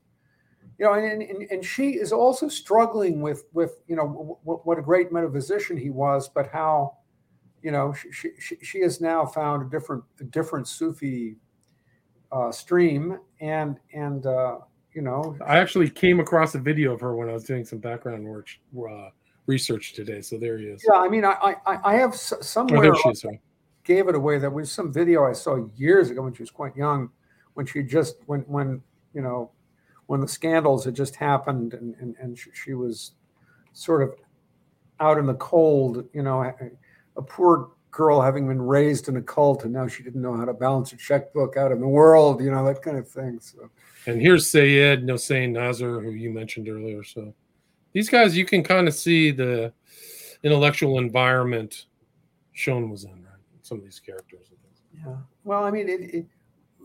[0.78, 4.60] you know, and, and and she is also struggling with with you know w- w-
[4.66, 6.98] what a great metaphysician he was, but how
[7.64, 11.38] you know, she, she, she has now found a different a different Sufi
[12.34, 14.58] uh, stream, and and uh,
[14.94, 17.80] you know, I actually came across a video of her when I was doing some
[17.80, 18.48] background work
[18.78, 19.10] uh,
[19.48, 20.22] research today.
[20.22, 20.84] So there he is.
[20.88, 23.26] Yeah, I mean, I I, I have s- somewhere oh, is.
[23.84, 24.38] Gave it away.
[24.38, 27.10] That was some video I saw years ago when she was quite young,
[27.56, 28.82] when she just when when
[29.14, 29.52] you know
[30.06, 33.12] when the scandals had just happened, and and, and she, she was
[33.74, 34.14] sort of
[35.00, 36.44] out in the cold, you know,
[37.18, 40.44] a poor girl having been raised in a cult and now she didn't know how
[40.44, 43.40] to balance a checkbook out in the world, you know, that kind of thing.
[43.40, 43.70] So
[44.08, 47.04] And here's Sayed Hossein Nasr, who you mentioned earlier.
[47.04, 47.34] So
[47.94, 49.72] these guys, you can kind of see the
[50.42, 51.86] intellectual environment
[52.56, 53.40] Schuon was in, right?
[53.62, 54.48] Some of these characters.
[55.06, 55.16] Yeah.
[55.44, 56.26] Well, I mean, it, it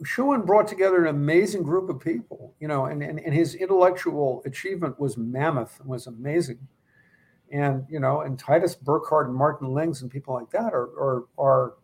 [0.03, 4.43] Schuon brought together an amazing group of people, you know, and, and, and his intellectual
[4.45, 6.59] achievement was mammoth and was amazing
[7.53, 11.25] and you know, and Titus Burckhardt and Martin Lings and people like that are are,
[11.39, 11.75] are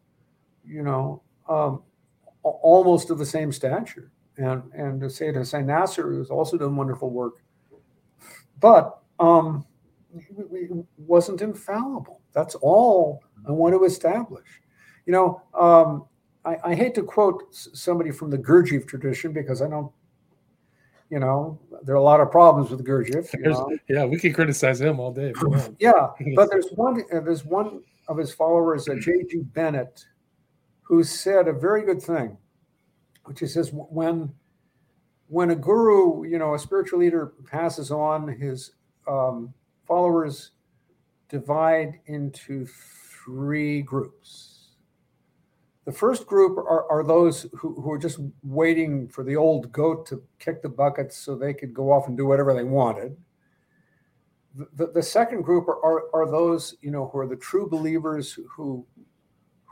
[0.66, 1.82] you know, um,
[2.42, 4.10] almost of the same stature.
[4.36, 7.42] And and to say to say Nasr, who's also done wonderful work,
[8.60, 9.64] but um,
[10.96, 12.20] wasn't infallible.
[12.32, 14.46] That's all I want to establish.
[15.06, 16.06] You know, um,
[16.44, 19.92] I, I, hate to quote somebody from the Gurdjieff tradition because I don't
[21.14, 23.30] you know, there are a lot of problems with Gurdjieff.
[23.88, 25.32] Yeah, we can criticize him all day.
[25.78, 27.04] yeah, but there's one.
[27.12, 29.42] Uh, there's one of his followers, uh, J.G.
[29.54, 30.04] Bennett,
[30.82, 32.36] who said a very good thing,
[33.26, 34.34] which he says when
[35.28, 38.72] when a guru, you know, a spiritual leader passes on, his
[39.06, 39.54] um,
[39.86, 40.50] followers
[41.28, 42.66] divide into
[43.24, 44.53] three groups
[45.84, 50.06] the first group are, are those who, who are just waiting for the old goat
[50.06, 53.16] to kick the buckets so they could go off and do whatever they wanted.
[54.76, 58.38] The, the second group are, are, are those, you know, who are the true believers
[58.48, 58.86] who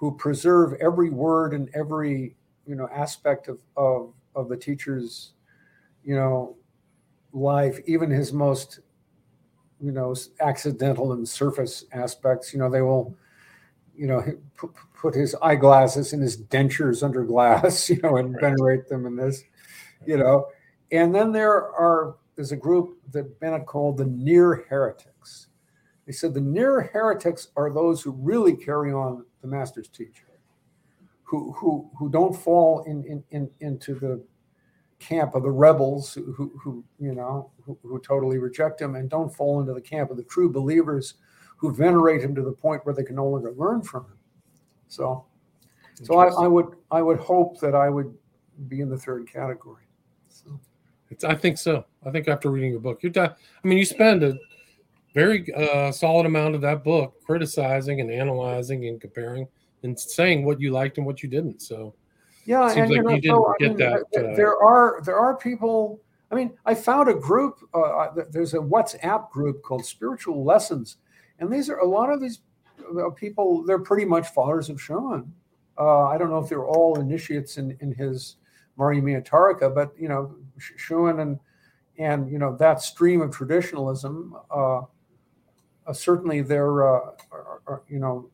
[0.03, 2.35] who preserve every word and every,
[2.67, 5.35] you know, aspect of, of, of the teacher's,
[6.03, 6.57] you know,
[7.33, 8.81] life, even his most,
[9.81, 13.17] you know, accidental and surface aspects, you know, they will
[13.97, 14.23] you know,
[14.95, 19.43] put his eyeglasses and his dentures under glass, you know, and venerate them in this,
[20.07, 20.47] you know.
[20.91, 25.49] And then there are there's a group that Bennett called the near heretics.
[26.07, 30.27] He said the near heretics are those who really carry on the master's teaching,
[31.25, 34.23] who who who don't fall in, in, in into the
[34.99, 39.11] camp of the rebels who, who, who you know who, who totally reject him and
[39.11, 41.15] don't fall into the camp of the true believers
[41.63, 44.19] who venerate him to the point where they can no longer learn from him.
[44.89, 45.25] So,
[46.03, 48.13] so I, I would I would hope that I would
[48.67, 49.85] be in the third category.
[50.29, 50.59] So.
[51.09, 51.85] It's, I think so.
[52.05, 53.13] I think after reading your book, you're.
[53.17, 53.31] I
[53.63, 54.37] mean, you spend a
[55.15, 59.47] very uh, solid amount of that book criticizing and analyzing and comparing
[59.85, 61.63] and saying what you liked and what you didn't.
[61.63, 61.95] So,
[62.45, 64.33] yeah, and like you, know, you didn't so, I mean, that.
[64.33, 66.01] Uh, there are there are people.
[66.33, 67.61] I mean, I found a group.
[67.73, 70.97] Uh, there's a WhatsApp group called Spiritual Lessons
[71.43, 72.39] and these are a lot of these
[73.17, 75.29] people, they're pretty much followers of Schuon.
[75.77, 78.37] Uh, I don't know if they're all initiates in, in his
[78.79, 81.41] Maryamiyya Tariqa, but, you know, Schuon and,
[81.99, 84.83] and, you know, that stream of traditionalism, uh,
[85.85, 88.31] uh, certainly they're, uh, are, are, you know,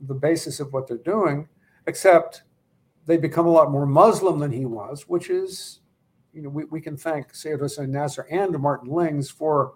[0.00, 1.48] the basis of what they're doing,
[1.86, 2.42] except
[3.06, 5.80] they become a lot more Muslim than he was, which is,
[6.32, 9.74] you know, we, we can thank Sayyid Hossein Nasr and Martin Lings for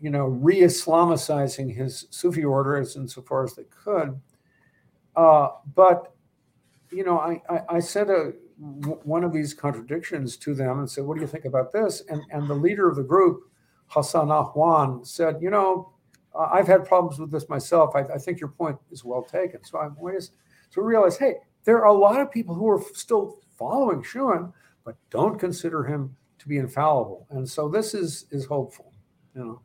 [0.00, 4.18] you know, re-Islamicizing his Sufi orders insofar as they could.
[5.14, 6.14] Uh, but,
[6.90, 11.04] you know, I, I, I said a, one of these contradictions to them and said,
[11.04, 12.02] what do you think about this?
[12.08, 13.50] And, and the leader of the group,
[13.88, 15.92] Hassan Ahwan, said, you know,
[16.38, 17.96] I've had problems with this myself.
[17.96, 19.64] I, I think your point is well taken.
[19.64, 19.96] So I'm
[20.70, 24.52] so we realize, hey, there are a lot of people who are still following Schuon,
[24.84, 27.26] but don't consider him to be infallible.
[27.30, 28.92] And so this is is hopeful,
[29.34, 29.60] you know.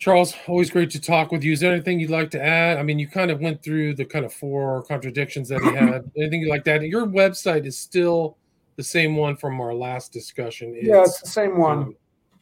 [0.00, 1.52] Charles, always great to talk with you.
[1.52, 2.78] Is there anything you'd like to add?
[2.78, 6.10] I mean, you kind of went through the kind of four contradictions that he had.
[6.16, 6.80] anything like that?
[6.82, 8.38] Your website is still
[8.76, 10.72] the same one from our last discussion.
[10.74, 11.78] It's, yeah, it's the same one.
[11.78, 11.96] Um,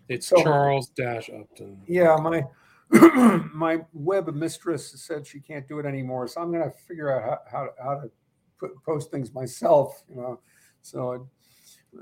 [0.09, 1.82] it's so, Charles Dash Upton.
[1.89, 2.44] Yeah, my
[3.52, 7.40] my web mistress said she can't do it anymore, so I'm going to figure out
[7.51, 10.39] how, how, how to post things myself, you know.
[10.82, 11.20] So it,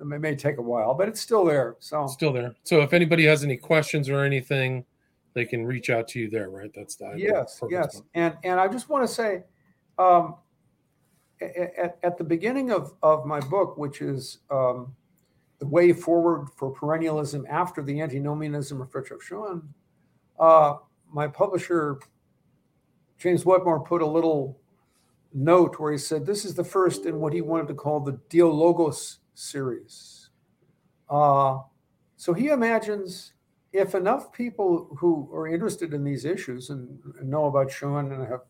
[0.02, 1.76] it may take a while, but it's still there.
[1.78, 2.54] So still there.
[2.64, 4.84] So if anybody has any questions or anything,
[5.36, 6.72] they can reach out to you there, right?
[6.74, 8.00] That's the yes, yes.
[8.14, 9.44] And and I just want to say,
[9.98, 10.36] um,
[11.42, 14.96] at, at the beginning of of my book, which is um,
[15.58, 19.62] the way forward for perennialism after the antinomianism of Frithjof Schuon,
[20.40, 20.78] uh,
[21.12, 21.98] my publisher
[23.18, 24.58] James Wetmore put a little
[25.34, 28.18] note where he said this is the first in what he wanted to call the
[28.30, 30.30] Dialogos series.
[31.10, 31.58] Uh,
[32.16, 33.34] so he imagines
[33.72, 38.42] if enough people who are interested in these issues and, know about Schuon and have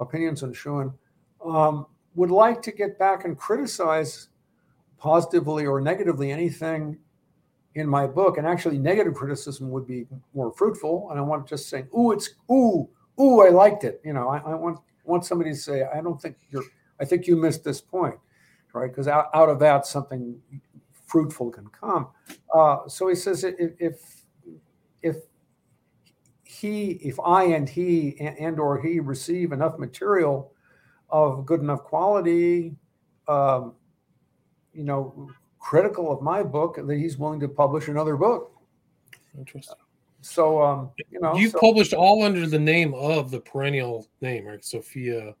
[0.00, 0.92] opinions on Schuon
[1.44, 4.28] um, would like to get back and criticize
[4.98, 6.98] positively or negatively anything
[7.74, 11.08] in my book, and actually negative criticism would be more fruitful.
[11.10, 12.88] And I want to just say, "Ooh, it's ooh,
[13.20, 16.20] ooh, I liked it." You know, I, I want want somebody to say, "I don't
[16.20, 16.64] think you're.
[16.98, 18.18] I think you missed this point."
[18.72, 18.90] right?
[18.90, 20.40] Because out, out of that, something
[21.06, 22.08] fruitful can come.
[22.54, 24.17] Uh, so he says, if if
[26.48, 30.52] he, if I and he and, and or he receive enough material
[31.10, 32.74] of good enough quality,
[33.28, 33.74] um,
[34.72, 38.52] you know, critical of my book, that he's willing to publish another book.
[39.36, 39.76] Interesting.
[40.20, 44.46] So, um, you know, you so, published all under the name of the perennial name,
[44.46, 44.64] right?
[44.64, 45.34] Sophia.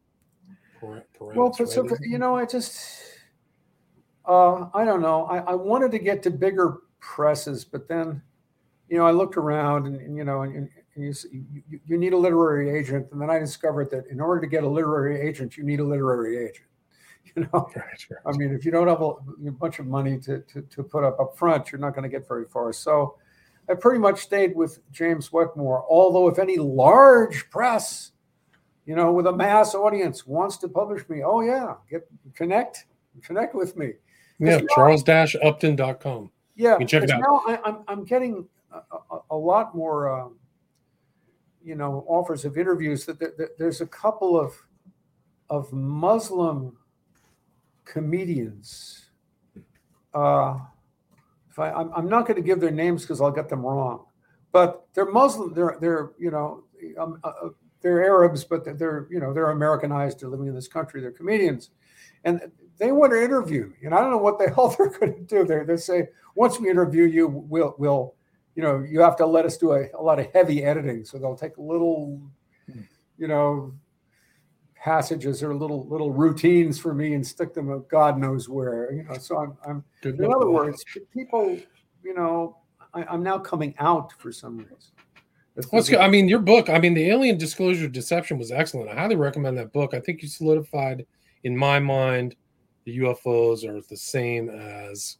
[0.80, 2.78] well, but so, you know, I just
[4.24, 5.24] uh, I don't know.
[5.24, 8.22] I, I, wanted to get to bigger presses, but then,
[8.88, 11.14] you know, I looked around and, and you know, and, and you,
[11.68, 13.06] you, you, need a literary agent.
[13.12, 15.84] And then I discovered that in order to get a literary agent, you need a
[15.84, 16.64] literary agent.
[17.36, 18.20] You know, right, right.
[18.26, 21.04] I mean, if you don't have a, a bunch of money to, to, to, put
[21.04, 22.72] up up front, you're not going to get very far.
[22.72, 23.16] So
[23.68, 25.84] I pretty much stayed with James Wetmore.
[25.88, 28.12] Although, if any large press,
[28.86, 32.86] you know, with a mass audience wants to publish me, oh yeah, get connect,
[33.22, 33.92] connect with me.
[34.40, 36.30] Yeah, charles-upton.com.
[36.56, 37.20] Yeah, you can check it out.
[37.20, 38.48] Now I, I'm, I'm getting
[39.30, 40.36] a, lot more, um,
[41.62, 43.06] you know, offers of interviews.
[43.06, 44.54] That there, there, there's a couple of
[45.50, 46.76] of Muslim
[47.84, 49.06] comedians.
[50.14, 50.58] Uh,
[51.50, 54.04] if I'm, I'm not going to give their names because I'll get them wrong,
[54.52, 55.54] but they're Muslim.
[55.54, 56.64] They're they're you know
[56.98, 57.48] um, uh, uh
[57.80, 60.20] they're Arabs, but they're you know they're Americanized.
[60.20, 61.00] They're living in this country.
[61.00, 61.70] They're comedians,
[62.24, 62.40] and
[62.78, 65.20] they want to interview me, and I don't know what the hell they're going to
[65.22, 65.44] do.
[65.44, 68.14] They they say once we interview you, we'll we'll
[68.58, 71.16] you know you have to let us do a, a lot of heavy editing, so
[71.16, 72.20] they'll take little
[73.16, 73.72] you know
[74.74, 78.92] passages or little little routines for me and stick them God knows where.
[78.92, 81.56] You know, so I'm I'm in other words, people,
[82.02, 82.56] you know,
[82.92, 84.76] I, am now coming out for some reason.
[85.72, 85.98] Let's go.
[85.98, 88.90] I mean, your book, I mean, the Alien Disclosure Deception was excellent.
[88.90, 89.94] I highly recommend that book.
[89.94, 91.06] I think you solidified
[91.44, 92.34] in my mind
[92.84, 95.18] the UFOs are the same as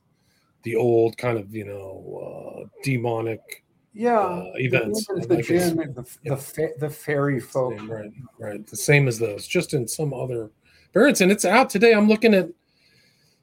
[0.62, 5.06] the old kind of you know uh, demonic yeah uh, events.
[5.06, 6.34] The, the, jinn, the, yeah.
[6.34, 8.10] the, the fairy folk, same, right?
[8.38, 10.50] Right, the same as those, just in some other
[10.92, 11.20] variants.
[11.20, 11.92] And it's out today.
[11.92, 12.48] I'm looking at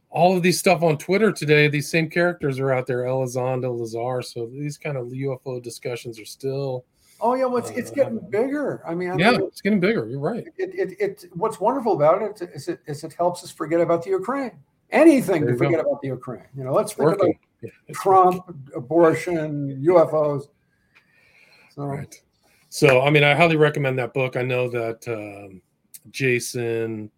[0.09, 1.67] all of these stuff on Twitter today.
[1.67, 4.21] These same characters are out there, Elizondo, Lazar.
[4.21, 6.85] So these kind of UFO discussions are still
[7.21, 8.83] Oh yeah, well, it's, it's uh, getting bigger.
[8.85, 10.07] I mean, I yeah, mean, it's getting bigger.
[10.07, 10.45] You're right.
[10.57, 14.03] It, it, it, what's wonderful about it is it, is it helps us forget about
[14.03, 14.51] the Ukraine.
[14.91, 15.89] Anything to forget go.
[15.89, 16.45] about the Ukraine.
[16.55, 17.35] You know, let's forget about
[17.93, 18.71] Trump, working.
[18.75, 20.47] abortion, UFOs.
[21.73, 21.83] So.
[21.83, 22.21] Right.
[22.69, 24.35] So, I mean, I highly recommend that book.
[24.35, 25.61] I know that um,
[26.11, 27.09] Jasun,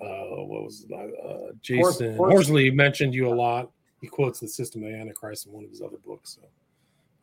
[0.00, 0.06] uh,
[0.44, 0.92] what was it?
[0.92, 3.70] Uh, Jasun Horsley mentioned you a lot.
[4.00, 6.38] He quotes the System of Antichrist in one of his other books.
[6.40, 6.48] So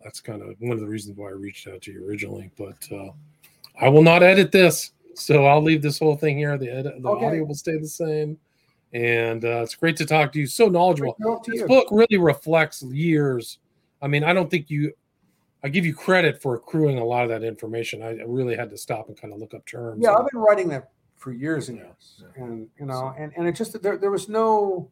[0.04, 2.52] that's kind of one of the reasons why I reached out to you originally.
[2.58, 3.12] But uh,
[3.80, 6.58] I will not edit this, so I'll leave this whole thing here.
[6.58, 7.26] The edit, the okay.
[7.26, 8.38] audio will stay the same,
[8.94, 10.48] and uh, it's great to talk to you.
[10.48, 11.16] So knowledgeable.
[11.46, 13.60] This book really reflects years.
[14.02, 14.94] I mean, I don't think you.
[15.64, 18.02] I give you credit for accruing a lot of that information.
[18.02, 20.02] I really had to stop and kind of look up terms.
[20.02, 23.56] Yeah, I've been writing that for years and years, and you know, and and it
[23.56, 24.90] just there there was no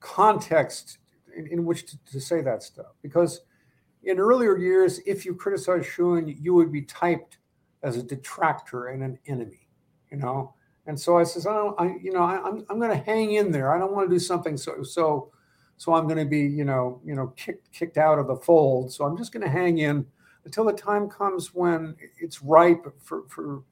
[0.00, 0.98] context
[1.36, 3.40] in, in which to, to say that stuff because
[4.02, 7.38] in earlier years, if you criticized Schuon, you would be typed
[7.82, 9.68] as a detractor and an enemy,
[10.10, 10.54] you know.
[10.86, 13.04] And so I says, I don't, I, you know, I, am I'm, I'm going to
[13.04, 13.74] hang in there.
[13.74, 15.30] I don't want to do something so so
[15.76, 18.92] so I'm going to be, you know, you know, kicked kicked out of the fold.
[18.92, 20.06] So I'm just going to hang in
[20.44, 23.62] until the time comes when it's ripe for for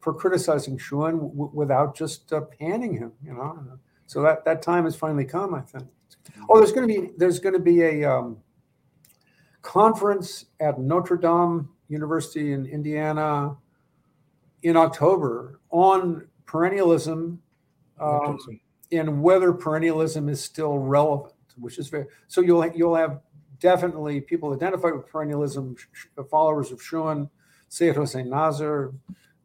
[0.00, 3.78] for criticizing Schuon w- without just uh, panning him, you know.
[4.06, 5.86] So that that time has finally come, I think.
[6.48, 8.38] Oh, there's going to be there's going to be a um,
[9.62, 13.56] conference at Notre Dame University in Indiana
[14.62, 17.38] in October on perennialism
[18.00, 18.38] um,
[18.90, 22.40] and whether perennialism is still relevant, which is very so.
[22.40, 23.20] You'll you'll have
[23.60, 25.78] definitely people identified with perennialism,
[26.30, 27.28] followers of Schuon,
[27.68, 28.94] Syed Hossein Nasr,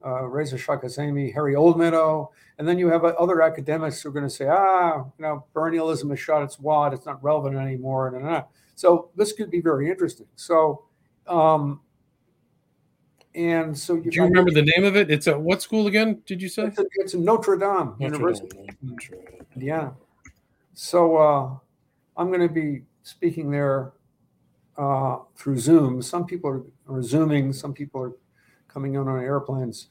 [0.05, 4.13] uh, Reza Shah Kazemi, Harry Oldmeadow, and then you have uh, other academics who are
[4.13, 8.07] going to say, ah, you know, perennialism has shot its wad; it's not relevant anymore.
[8.07, 8.43] And, and, and.
[8.75, 10.27] so this could be very interesting.
[10.35, 10.85] So.
[11.25, 11.79] Um,
[13.35, 15.09] and so Do you remember the name of it?
[15.09, 16.21] It's at what school again?
[16.25, 16.63] Did you say?
[16.65, 19.45] It's, a, it's in Notre Dame Notre University, Dame, Notre Dame.
[19.55, 19.93] Indiana.
[20.73, 21.55] So uh,
[22.17, 23.93] I'm going to be speaking there
[24.77, 26.01] uh, through Zoom.
[26.01, 26.63] Some people are,
[26.95, 27.53] are zooming.
[27.53, 28.13] Some people are
[28.67, 29.87] coming in on airplanes.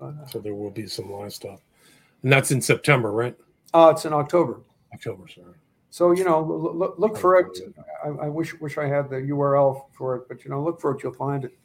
[0.00, 1.60] But, uh, So there will be some live stuff,
[2.22, 3.36] and that's in September, right?
[3.74, 4.60] uh, it's in October.
[4.94, 5.54] October, sorry.
[5.90, 7.58] So you know, look, look for it.
[8.04, 10.94] I, I wish wish I had the URL for it, but you know, look for
[10.94, 11.02] it.
[11.02, 11.56] You'll find it.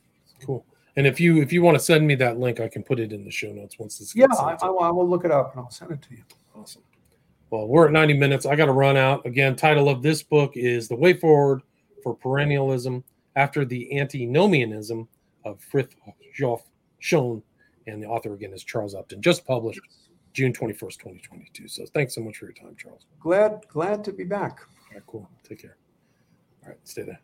[0.45, 0.65] Cool.
[0.95, 3.13] And if you if you want to send me that link, I can put it
[3.13, 4.15] in the show notes once this.
[4.15, 6.23] Yeah, I, I, will, I will look it up and I'll send it to you.
[6.55, 6.83] Awesome.
[7.49, 8.45] Well, we're at 90 minutes.
[8.45, 9.25] I got to run out.
[9.25, 11.61] Again, title of this book is The Way Forward
[12.01, 13.03] for Perennialism
[13.35, 15.07] After the Antinomianism
[15.43, 16.61] of Frithjof
[17.01, 17.41] Schuon.
[17.87, 19.81] And the author again is Charles Upton, just published
[20.33, 21.67] June 21st, 2022.
[21.67, 23.05] So thanks so much for your time, Charles.
[23.19, 24.59] Glad glad to be back.
[24.61, 25.29] All right, cool.
[25.43, 25.77] Take care.
[26.63, 27.19] All right, stay there.